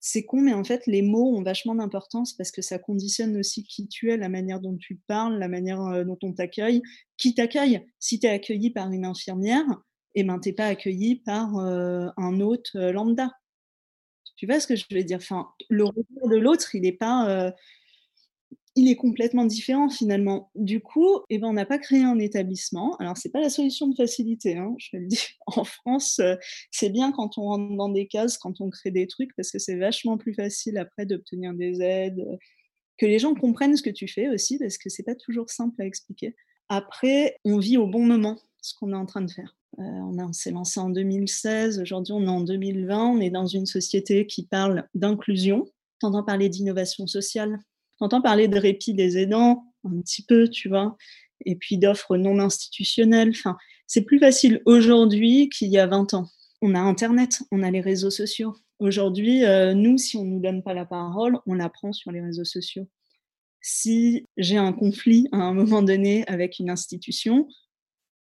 [0.00, 3.64] C'est con, mais en fait, les mots ont vachement d'importance parce que ça conditionne aussi
[3.64, 6.82] qui tu es, la manière dont tu parles, la manière euh, dont on t'accueille,
[7.16, 7.84] qui t'accueille?
[7.98, 9.66] Si tu es accueilli par une infirmière,
[10.14, 13.32] eh ben, t'es pas accueilli par euh, un hôte lambda.
[14.36, 15.18] Tu vois ce que je veux dire?
[15.18, 17.52] Enfin, Le retour de l'autre, il est pas,
[18.76, 20.50] il est complètement différent finalement.
[20.54, 22.94] Du coup, eh ben, on n'a pas créé un établissement.
[22.98, 25.26] Alors c'est pas la solution de facilité, hein, je le dis.
[25.46, 26.36] En France, euh,
[26.70, 29.58] c'est bien quand on rentre dans des cases, quand on crée des trucs, parce que
[29.58, 32.36] c'est vachement plus facile après d'obtenir des aides, euh,
[32.98, 35.80] que les gens comprennent ce que tu fais aussi, parce que c'est pas toujours simple
[35.80, 36.34] à expliquer.
[36.68, 39.56] Après, on vit au bon moment ce qu'on est en train de faire.
[39.78, 43.46] Euh, on, on s'est lancé en 2016, aujourd'hui on est en 2020, on est dans
[43.46, 45.64] une société qui parle d'inclusion.
[46.00, 47.58] T'entends parler d'innovation sociale,
[47.98, 50.96] t'entends parler de répit des aidants, un petit peu, tu vois,
[51.44, 53.30] et puis d'offres non institutionnelles.
[53.30, 56.28] Enfin, c'est plus facile aujourd'hui qu'il y a 20 ans.
[56.62, 58.56] On a Internet, on a les réseaux sociaux.
[58.78, 62.20] Aujourd'hui, euh, nous, si on ne nous donne pas la parole, on l'apprend sur les
[62.20, 62.88] réseaux sociaux.
[63.60, 67.48] Si j'ai un conflit à un moment donné avec une institution,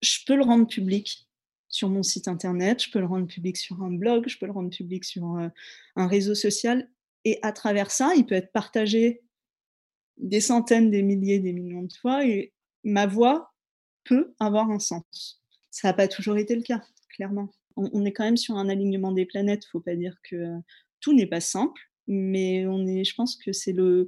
[0.01, 1.27] je peux le rendre public
[1.68, 4.53] sur mon site internet, je peux le rendre public sur un blog, je peux le
[4.53, 5.49] rendre public sur euh,
[5.97, 6.89] un réseau social.
[7.25, 9.24] Et à travers ça, il peut être partagé
[10.16, 12.26] des centaines, des milliers, des millions de fois.
[12.26, 12.52] Et
[12.82, 13.52] ma voix
[14.04, 15.42] peut avoir un sens.
[15.70, 17.48] Ça n'a pas toujours été le cas, clairement.
[17.76, 19.64] On, est quand même sur un alignement des planètes.
[19.64, 20.58] faut pas dire que euh,
[21.00, 24.06] tout n'est pas simple, mais on est, je pense que c'est le,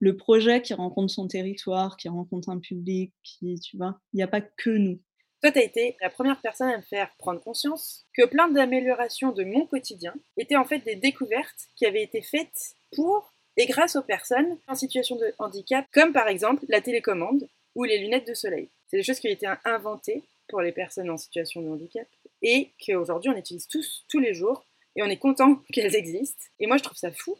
[0.00, 4.22] le projet qui rencontre son territoire, qui rencontre un public, qui, tu vois, il n'y
[4.22, 5.00] a pas que nous.
[5.42, 9.32] Toi, tu as été la première personne à me faire prendre conscience que plein d'améliorations
[9.32, 13.96] de mon quotidien étaient en fait des découvertes qui avaient été faites pour et grâce
[13.96, 18.34] aux personnes en situation de handicap, comme par exemple la télécommande ou les lunettes de
[18.34, 18.68] soleil.
[18.88, 22.06] C'est des choses qui ont été inventées pour les personnes en situation de handicap
[22.42, 26.44] et qu'aujourd'hui on utilise tous, tous les jours, et on est content qu'elles existent.
[26.58, 27.36] Et moi je trouve ça fou.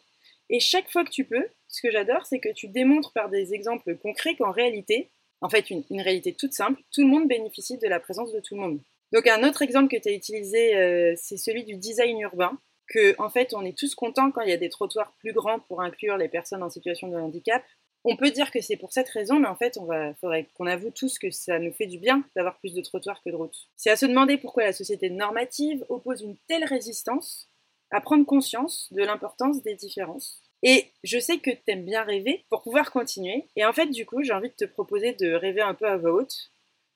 [0.49, 3.53] Et chaque fois que tu peux, ce que j'adore, c'est que tu démontres par des
[3.53, 5.11] exemples concrets qu'en réalité,
[5.41, 8.41] en fait une, une réalité toute simple, tout le monde bénéficie de la présence de
[8.41, 8.81] tout le monde.
[9.13, 12.59] Donc un autre exemple que tu as utilisé, euh, c'est celui du design urbain,
[12.89, 15.61] que en fait on est tous contents quand il y a des trottoirs plus grands
[15.61, 17.63] pour inclure les personnes en situation de handicap.
[18.09, 20.69] On peut dire que c'est pour cette raison, mais en fait, on va, faudrait qu'on
[20.69, 23.67] avoue tous que ça nous fait du bien d'avoir plus de trottoirs que de routes.
[23.75, 27.51] C'est à se demander pourquoi la société normative oppose une telle résistance
[27.91, 30.41] à prendre conscience de l'importance des différences.
[30.63, 33.49] Et je sais que t'aimes bien rêver pour pouvoir continuer.
[33.57, 35.97] Et en fait, du coup, j'ai envie de te proposer de rêver un peu à
[35.97, 36.53] voix haute.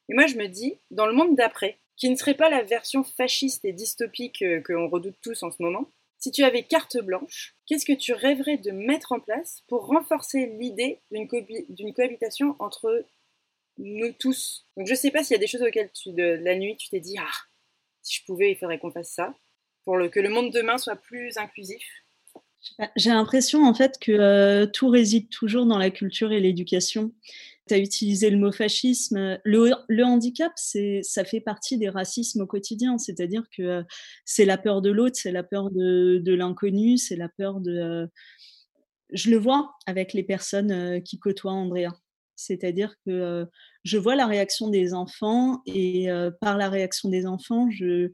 [0.09, 3.05] Et moi, je me dis, dans le monde d'après, qui ne serait pas la version
[3.05, 6.99] fasciste et dystopique euh, que l'on redoute tous en ce moment, si tu avais carte
[6.99, 13.07] blanche, qu'est-ce que tu rêverais de mettre en place pour renforcer l'idée d'une cohabitation entre
[13.79, 14.67] nous tous?
[14.77, 17.17] Donc je sais pas s'il y a des choses auxquelles la nuit tu t'es dit
[17.19, 17.31] ah
[18.03, 19.35] si je pouvais il faudrait qu'on fasse ça
[19.85, 21.85] pour que le monde demain soit plus inclusif.
[22.97, 27.13] J'ai l'impression en fait que euh, tout réside toujours dans la culture et l'éducation
[27.77, 29.39] tu utilisé le mot fascisme.
[29.45, 33.83] Le, handicap, c'est, ça fait partie des racismes au quotidien, c'est-à-dire que euh,
[34.25, 37.73] c'est la peur de l'autre, c'est la peur de, l'inconnu, c'est la peur de...
[37.73, 38.07] Euh,
[39.13, 41.93] je le vois avec les personnes euh, qui côtoient Andrea.
[42.37, 43.47] C'est-à-dire que
[43.85, 46.09] je vois la réaction des enfants et
[46.41, 48.09] par la réaction des enfants, je,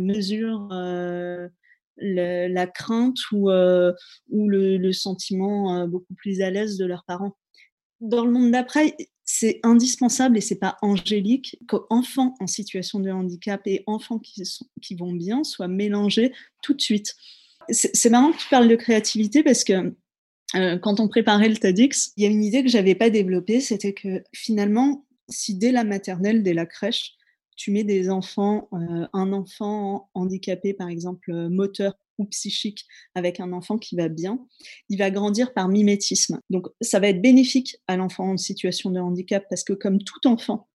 [0.00, 0.66] mesure
[1.98, 7.36] la crainte ou, le, sentiment beaucoup plus à l'aise de leurs parents
[8.00, 13.60] dans le monde d'après, c'est indispensable et c'est pas angélique qu'enfants en situation de handicap
[13.66, 14.66] et enfants qui, sont,
[14.98, 16.32] vont bien soient mélangés
[16.62, 17.16] tout de suite.
[17.68, 19.94] C'est marrant que tu parles de créativité parce que
[20.54, 23.60] euh, quand on préparait le TEDx, il y a une idée que j'avais pas développée,
[23.60, 27.14] c'était que finalement, si dès la maternelle, dès la crèche,
[27.56, 33.40] tu mets des enfants, euh, un enfant handicapé par exemple euh, moteur ou psychique avec
[33.40, 34.44] un enfant qui va bien,
[34.88, 36.40] il va grandir par mimétisme.
[36.50, 40.26] Donc ça va être bénéfique à l'enfant en situation de handicap parce que comme tout
[40.26, 40.68] enfant,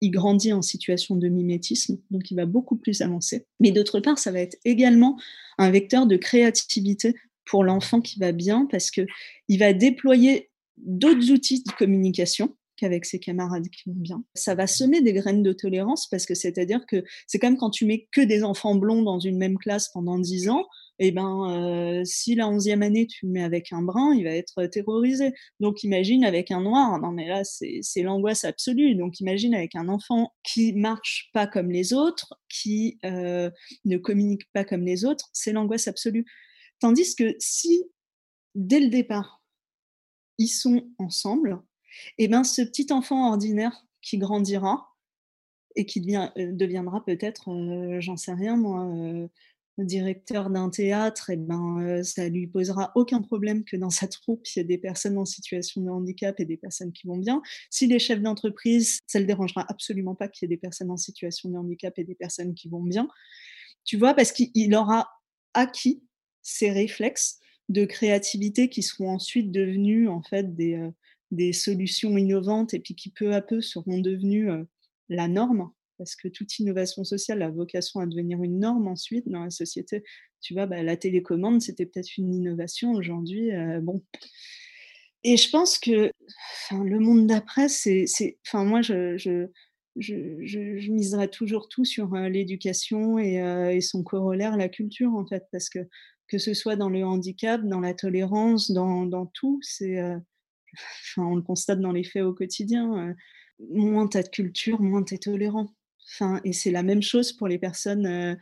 [0.00, 3.46] il grandit en situation de mimétisme, donc il va beaucoup plus avancer.
[3.60, 5.18] Mais d'autre part, ça va être également
[5.58, 7.14] un vecteur de créativité
[7.46, 9.06] pour l'enfant qui va bien parce que
[9.48, 14.24] il va déployer d'autres outils de communication qu'avec ses camarades qui vont bien.
[14.34, 17.86] Ça va semer des graines de tolérance parce que c'est-à-dire que c'est comme quand tu
[17.86, 20.66] mets que des enfants blonds dans une même classe pendant dix ans,
[20.98, 24.24] et eh ben euh, si la onzième année tu le mets avec un brun, il
[24.24, 25.34] va être terrorisé.
[25.60, 28.94] Donc imagine avec un noir, non mais là c'est l'angoisse absolue.
[28.94, 33.50] Donc imagine avec un enfant qui marche pas comme les autres, qui euh,
[33.84, 36.24] ne communique pas comme les autres, c'est l'angoisse absolue.
[36.80, 37.84] Tandis que si
[38.54, 39.42] dès le départ
[40.38, 41.60] ils sont ensemble,
[42.18, 44.94] et eh ben ce petit enfant ordinaire qui grandira
[45.74, 47.50] et qui euh, deviendra peut-être,
[48.00, 49.28] j'en sais rien moi,
[49.84, 54.08] directeur d'un théâtre, et eh ben, euh, ça lui posera aucun problème que dans sa
[54.08, 57.18] troupe, il y ait des personnes en situation de handicap et des personnes qui vont
[57.18, 57.42] bien.
[57.70, 60.96] S'il est chef d'entreprise, ça le dérangera absolument pas qu'il y ait des personnes en
[60.96, 63.08] situation de handicap et des personnes qui vont bien.
[63.84, 65.08] Tu vois, parce qu'il aura
[65.52, 66.02] acquis
[66.42, 67.38] ces réflexes
[67.68, 70.90] de créativité qui seront ensuite devenus en fait des, euh,
[71.30, 74.48] des solutions innovantes et puis qui peu à peu seront devenues
[75.08, 79.44] la norme parce que toute innovation sociale a vocation à devenir une norme ensuite dans
[79.44, 80.04] la société.
[80.40, 83.50] Tu vois, bah, la télécommande, c'était peut-être une innovation aujourd'hui.
[83.82, 84.02] Bon.
[85.24, 86.10] Et je pense que
[86.70, 88.04] le monde d'après, c'est.
[88.46, 89.48] Enfin, moi, je, je,
[89.96, 93.36] je, miserais toujours tout sur l'éducation et,
[93.74, 95.80] et, son corollaire, la culture, en fait, parce que
[96.28, 99.98] que ce soit dans le handicap, dans la tolérance, dans, dans tout, c'est.
[101.16, 103.14] On le constate dans les faits au quotidien.
[103.58, 105.68] moins tu as de culture, moins tu es tolérant
[106.44, 108.34] et c'est la même chose pour les personnes, euh,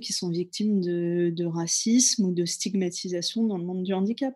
[0.00, 4.34] qui sont victimes de, racisme ou de stigmatisation dans le monde du handicap.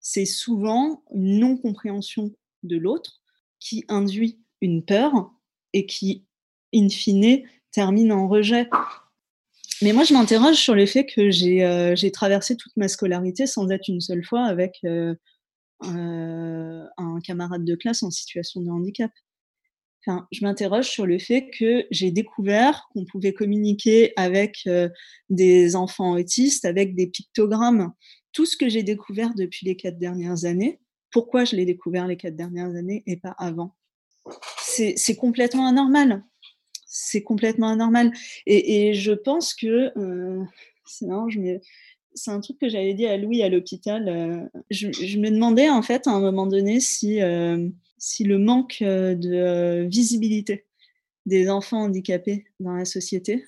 [0.00, 2.32] C'est souvent une non-compréhension
[2.64, 3.22] de l'autre
[3.60, 5.32] qui induit une peur
[5.72, 6.24] et qui,
[6.74, 8.68] in fine, termine en rejet.
[9.82, 13.70] Mais moi, je m'interroge sur le fait que j'ai euh, traversé toute ma scolarité sans
[13.70, 15.14] être une seule fois avec euh,
[15.82, 19.10] un camarade de classe en situation de handicap
[20.30, 24.88] je m'interroge sur le fait que j'ai découvert qu'on pouvait communiquer avec euh,
[25.30, 27.92] des enfants autistes, avec des pictogrammes.
[28.32, 32.16] Tout ce que j'ai découvert depuis les quatre dernières années, pourquoi je l'ai découvert les
[32.16, 33.74] quatre dernières années et pas avant?
[34.58, 36.24] C'est complètement anormal.
[36.96, 38.12] C'est complètement anormal.
[38.46, 40.44] Et, je pense que euh,
[40.86, 41.06] c'est
[42.16, 44.08] c'est un truc que j'avais dit à Louis à l'hôpital.
[44.08, 47.20] Euh, je, je, me demandais en fait à un moment donné si
[48.04, 50.66] si le manque euh, de euh, visibilité
[51.24, 53.46] des enfants handicapés dans la société,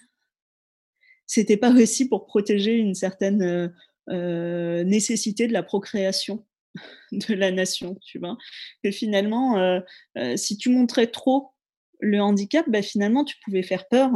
[1.27, 3.71] c'était pas aussi pour protéger une certaine
[4.09, 6.47] euh, nécessité de la procréation
[7.13, 8.39] de la nation, tu vois.
[8.83, 9.81] Que finalement,
[10.37, 11.51] si tu montrais trop
[12.01, 14.11] le handicap, bah, finalement, tu pouvais faire peur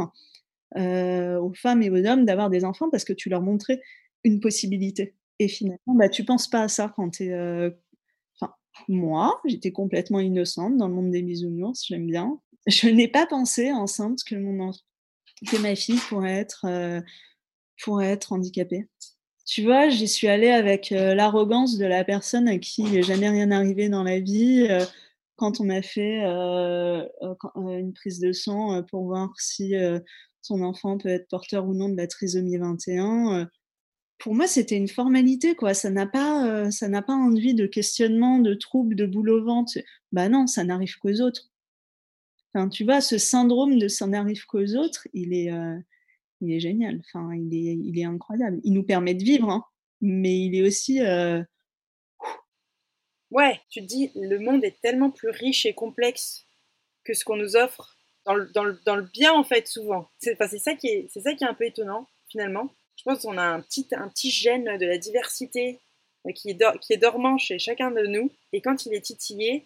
[0.75, 3.81] aux femmes et aux hommes d'avoir des enfants parce que tu leur montrais
[4.23, 5.15] une possibilité.
[5.39, 7.71] Et finalement, bah, tu penses pas à ça quand tu es,
[8.87, 12.39] moi, j'étais complètement innocente dans le monde des bisounours, j'aime bien.
[12.67, 14.71] Je n'ai pas pensé enceinte que mon,
[15.49, 17.01] que ma fille pourrait être, euh,
[17.83, 18.87] pourrait être handicapée.
[19.45, 23.29] Tu vois, j'y suis allée avec euh, l'arrogance de la personne à qui il jamais
[23.29, 24.67] rien arrivé dans la vie.
[25.41, 29.73] Quand on m'a fait euh, euh, euh, une prise de sang pour voir si
[30.43, 33.45] son enfant peut être porteur ou non de la trisomie 21, euh,
[34.19, 35.55] pour moi, c'était une formalité.
[35.73, 39.79] Ça n'a pas, ça n'a pas induit de questionnement, de troubles, de boule au ventre.
[40.11, 41.49] Bah non, ça n'arrive qu'aux autres.
[42.53, 45.49] Enfin, tu vois, ce syndrome de ça n'arrive qu'aux autres, il est,
[46.41, 46.99] il est génial.
[46.99, 48.59] Enfin, il est, il est incroyable.
[48.63, 49.63] Il nous permet de vivre, hein,
[50.01, 50.99] mais il est aussi.
[53.31, 56.45] Euh, Ouais, tu te dis, le monde est tellement plus riche et complexe
[57.03, 60.09] que ce qu'on nous offre dans le, dans le, dans le bien, en fait, souvent.
[60.19, 62.69] C'est ça, qui est- ça qui est un peu étonnant, finalement.
[62.97, 65.79] Je pense qu'on a un petit, un petit gène de la diversité
[66.27, 68.31] euh, qui est, qui est dormant chez chacun de nous.
[68.53, 69.65] Et quand il est titillé,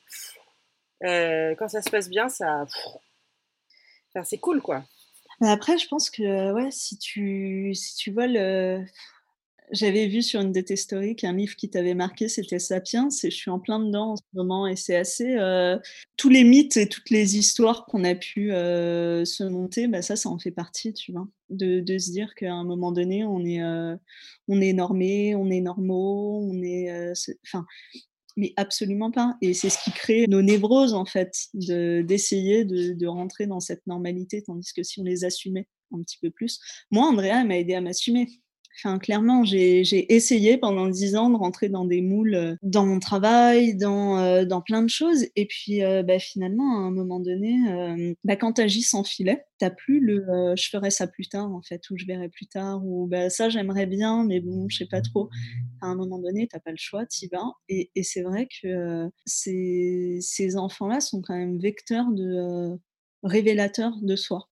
[1.03, 2.65] euh, quand ça se passe bien, ça.
[4.23, 4.83] C'est cool, quoi.
[5.41, 8.83] Après, je pense que ouais, si tu, si tu vois le.
[9.71, 13.31] J'avais vu sur une de tes stories qu'un livre qui t'avait marqué, c'était Sapiens, et
[13.31, 15.35] je suis en plein dedans en ce moment, et c'est assez.
[15.37, 15.77] euh,
[16.17, 20.15] tous les mythes et toutes les histoires qu'on a pu euh, se monter, bah ça,
[20.15, 21.27] ça en fait partie, tu vois.
[21.49, 23.95] De, se dire qu'à un moment donné, on est, euh,
[24.47, 27.11] on est normé, on est normaux, on est.
[27.47, 27.65] Enfin.
[28.37, 29.37] mais absolument pas.
[29.41, 33.59] Et c'est ce qui crée nos névroses, en fait, de- d'essayer de, de rentrer dans
[33.59, 36.59] cette normalité, tandis que si on les assumait un petit peu plus.
[36.91, 38.27] Moi, Andrea, elle m'a aidé à m'assumer.
[38.77, 42.99] Enfin, clairement, j'ai essayé pendant dix ans de rentrer dans des moules, euh, dans mon
[42.99, 45.25] travail, dans, euh, dans plein de choses.
[45.37, 49.05] Et puis, euh, bah, finalement, à un moment donné, euh, bah, quand tu agis sans
[49.05, 50.25] filet, t'as plus le
[50.57, 53.47] je ferai ça plus tard, en fait, ou je verrai plus tard, ou bah, ça,
[53.49, 55.29] j'aimerais bien, mais bon, je sais pas trop.
[55.81, 57.53] À un moment donné, t'as pas le choix, t'y vas.
[57.69, 60.19] Et, c'est vrai que ces,
[60.57, 62.77] enfants-là sont quand même vecteurs de
[63.23, 64.49] révélateurs de soi.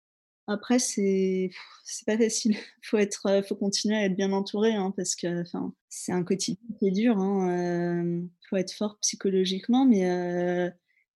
[0.49, 1.51] Après, c'est
[1.85, 2.57] c'est pas facile.
[2.83, 6.23] Faut être, euh, faut continuer à être bien entouré, hein, parce que, enfin, c'est un
[6.25, 7.19] quotidien qui est dur.
[7.19, 10.71] Hein, euh, faut être fort psychologiquement, mais euh,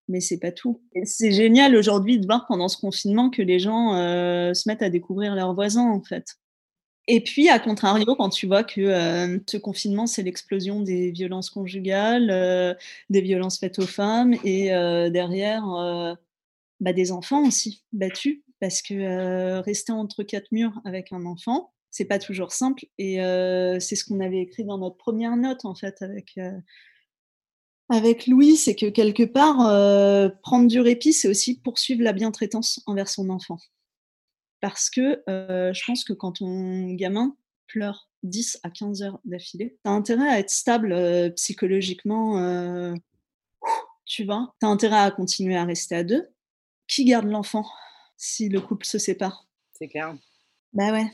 [0.10, 0.82] mais c'est pas tout.
[1.06, 4.90] C'est génial aujourd'hui de voir pendant ce confinement que les gens euh, se mettent à
[4.90, 6.36] découvrir leurs voisins, en fait.
[7.08, 12.78] Et puis, à contrario, quand tu vois que ce confinement, c'est l'explosion des violences conjugales,
[13.10, 14.70] des violences faites aux femmes, et
[15.10, 15.66] derrière,
[16.80, 22.06] bah, des enfants aussi battus, parce que rester entre quatre murs avec un enfant, c'est
[22.06, 22.86] pas toujours simple.
[22.98, 23.16] Et
[23.80, 26.40] c'est ce qu'on avait écrit dans notre première note, en fait, avec,
[27.90, 29.58] avec Louis, c'est que quelque part,
[30.42, 33.58] prendre du répit, c'est aussi poursuivre la bientraitance envers son enfant.
[34.62, 37.36] Parce que je pense que quand ton gamin
[37.68, 42.94] pleure 10 à 15 heures d'affilée, tu as intérêt à être stable psychologiquement,
[44.06, 44.54] tu vois?
[44.60, 46.30] Tu as intérêt à continuer à rester à deux.
[46.88, 47.66] Qui garde l'enfant?
[48.22, 50.16] Si le couple se sépare C'est clair.
[50.74, 51.08] Bah ouais.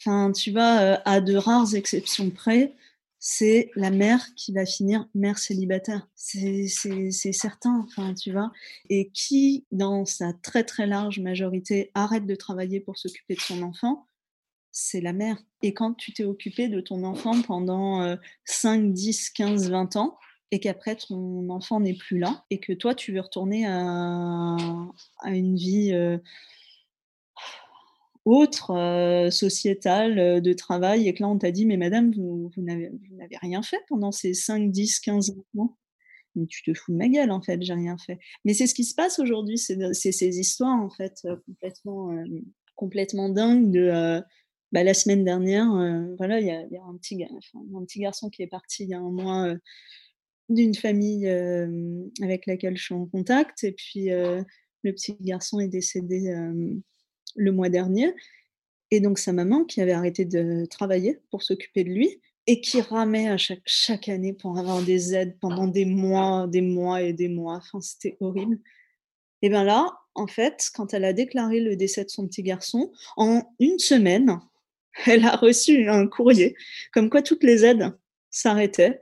[0.00, 2.74] Enfin, tu vois, euh, à de rares exceptions près,
[3.18, 6.08] c'est la mère qui va finir mère célibataire.
[6.14, 6.68] C'est
[7.32, 8.52] certain, enfin, tu vois.
[8.88, 13.62] Et qui, dans sa très très large majorité, arrête de travailler pour s'occuper de son
[13.62, 14.06] enfant,
[14.70, 15.42] c'est la mère.
[15.62, 20.18] Et quand tu t'es occupé de ton enfant pendant euh, 5, 10, 15, 20 ans,
[20.54, 24.56] et qu'après ton enfant n'est plus là, et que toi tu veux retourner à,
[25.24, 26.16] une vie euh,
[28.24, 32.52] autre, euh, sociétale, euh, de travail, et que là on t'a dit, mais madame, vous,
[32.56, 32.92] n'avez
[33.42, 35.76] rien fait pendant ces 5, 10, 15 ans.
[36.36, 38.20] Mais tu te fous de ma gueule, en fait, j'ai rien fait.
[38.44, 42.16] Mais c'est ce qui se passe aujourd'hui, c'est ces histoires, en fait, complètement,
[42.76, 44.22] complètement dingues de...
[44.70, 45.66] bah, la semaine dernière,
[46.16, 49.00] voilà, il y a, un, petit un petit garçon qui est parti il y a
[49.00, 49.56] un mois
[50.48, 51.28] d'une famille
[52.22, 54.44] avec laquelle je suis en contact, et puis le
[54.92, 56.34] petit garçon est décédé
[57.36, 58.12] le mois dernier.
[58.90, 62.82] Et donc sa maman, qui avait arrêté de travailler pour s'occuper de lui, et qui
[62.82, 67.14] ramait à chaque, chaque année pour avoir des aides pendant des mois, des mois et
[67.14, 67.56] des mois.
[67.56, 68.58] Enfin, c'était horrible.
[69.40, 72.92] Et bien là, en fait, quand elle a déclaré le décès de son petit garçon,
[73.16, 74.38] en une semaine,
[75.06, 76.54] elle a reçu un courrier
[76.92, 77.96] comme quoi toutes les aides
[78.30, 79.00] s'arrêtaient.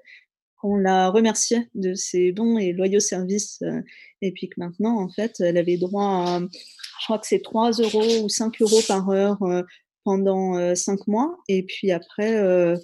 [0.62, 3.60] On la remerciait de ses bons et loyaux services.
[3.62, 3.80] euh,
[4.22, 7.72] et puis que maintenant, en fait, elle avait droit à, je crois que c'est 3
[7.72, 9.62] euros ou 5 euros par heure euh,
[10.04, 11.36] pendant euh, 5 mois.
[11.48, 12.76] Et puis après, euh,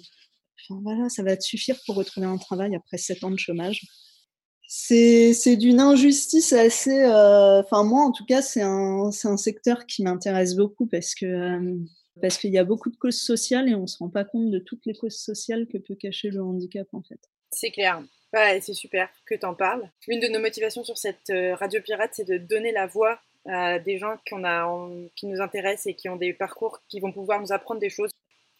[0.69, 3.81] voilà, ça va te suffire pour retrouver un travail après 7 ans de chômage.
[4.67, 6.99] C'est d'une injustice assez.
[7.03, 11.25] euh, Enfin, moi, en tout cas, c'est un, un secteur qui m'intéresse beaucoup parce que.
[11.25, 11.77] euh,
[12.21, 14.51] parce qu'il y a beaucoup de causes sociales et on ne se rend pas compte
[14.51, 17.19] de toutes les causes sociales que peut cacher le handicap, en fait.
[17.51, 18.01] C'est clair.
[18.33, 19.89] Ouais, c'est super que t'en parles.
[20.07, 23.79] L'une de nos motivations sur cette euh, radio pirate, c'est de donner la voix à
[23.79, 24.17] des gens
[25.15, 28.11] qui nous intéressent et qui ont des parcours qui vont pouvoir nous apprendre des choses.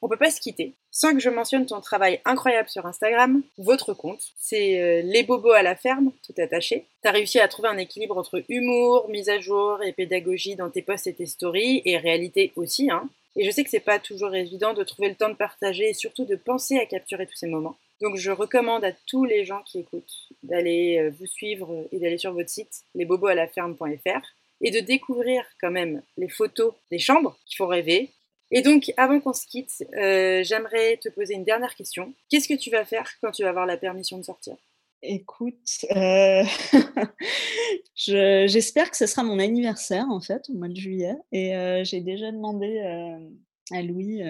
[0.02, 3.94] On peut pas se quitter sans que je mentionne ton travail incroyable sur Instagram, votre
[3.94, 4.22] compte.
[4.38, 6.86] C'est euh, les bobos à la ferme, tout attaché.
[7.02, 10.82] T'as réussi à trouver un équilibre entre humour, mise à jour et pédagogie dans tes
[10.82, 13.10] posts et tes stories, et réalité aussi, hein.
[13.36, 15.94] Et je sais que c'est pas toujours évident de trouver le temps de partager et
[15.94, 17.78] surtout de penser à capturer tous ces moments.
[18.02, 22.18] Donc je recommande à tous les gens qui écoutent d'aller euh, vous suivre et d'aller
[22.18, 24.22] sur votre site lesboboslaferme.fr
[24.62, 28.10] et de découvrir quand même les photos des chambres qui font rêver.
[28.52, 32.14] Et donc, avant qu'on se quitte, euh, j'aimerais te poser une dernière question.
[32.30, 34.56] Qu'est-ce que tu vas faire quand tu vas avoir la permission de sortir?
[35.02, 36.44] Écoute, euh...
[37.96, 42.02] j'espère que ce sera mon anniversaire en fait au mois de juillet et euh, j'ai
[42.02, 43.30] déjà demandé euh,
[43.72, 44.22] à Louis.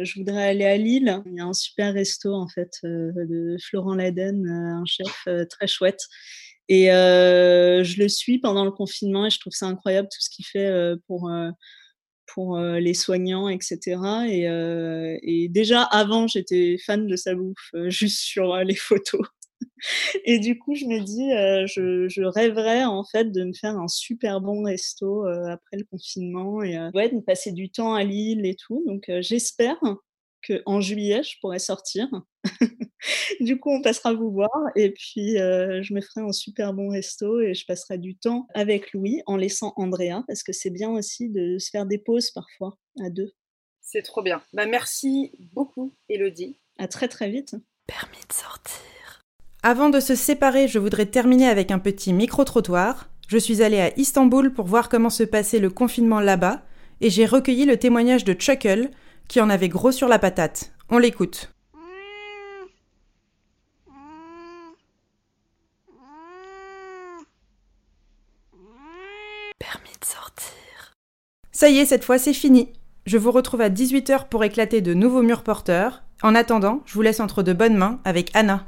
[0.00, 1.22] Euh, je voudrais aller à Lille.
[1.26, 6.00] Il y a un super resto en fait de Florent Laden, un chef très chouette.
[6.68, 10.46] Et je le suis pendant le confinement et je trouve ça incroyable tout ce qu'il
[10.46, 11.30] fait pour
[12.32, 13.98] pour les soignants, etc.
[14.28, 14.44] Et,
[15.22, 19.26] et déjà avant, j'étais fan de sa bouffe, juste sur les photos.
[20.24, 23.76] Et du coup, je me dis, euh, je, je, rêverais en fait de me faire
[23.78, 27.94] un super bon resto euh, après le confinement et euh, ouais, de passer du temps
[27.94, 28.82] à Lille et tout.
[28.86, 29.78] Donc, j'espère
[30.42, 32.08] que en juillet, je pourrai sortir.
[33.40, 37.40] du coup, on passera vous voir et puis je me ferai un super bon resto
[37.40, 41.28] et je passerai du temps avec Louis en laissant Andrea parce que c'est bien aussi
[41.28, 43.32] de se faire des pauses parfois à deux.
[43.82, 44.42] C'est trop bien.
[44.52, 46.58] Bah, merci beaucoup, Elodie.
[46.78, 47.56] À très très vite.
[47.86, 48.89] Permis de sortir.
[49.62, 53.10] Avant de se séparer, je voudrais terminer avec un petit micro-trottoir.
[53.28, 56.62] Je suis allée à Istanbul pour voir comment se passait le confinement là-bas,
[57.02, 58.88] et j'ai recueilli le témoignage de Chuckle,
[59.28, 60.72] qui en avait gros sur la patate.
[60.88, 61.52] On l'écoute.
[69.58, 70.94] Permis de sortir.
[71.52, 72.72] Ça y est, cette fois c'est fini.
[73.04, 76.02] Je vous retrouve à 18h pour éclater de nouveaux murs porteurs.
[76.22, 78.64] En attendant, je vous laisse entre de bonnes mains avec Anna.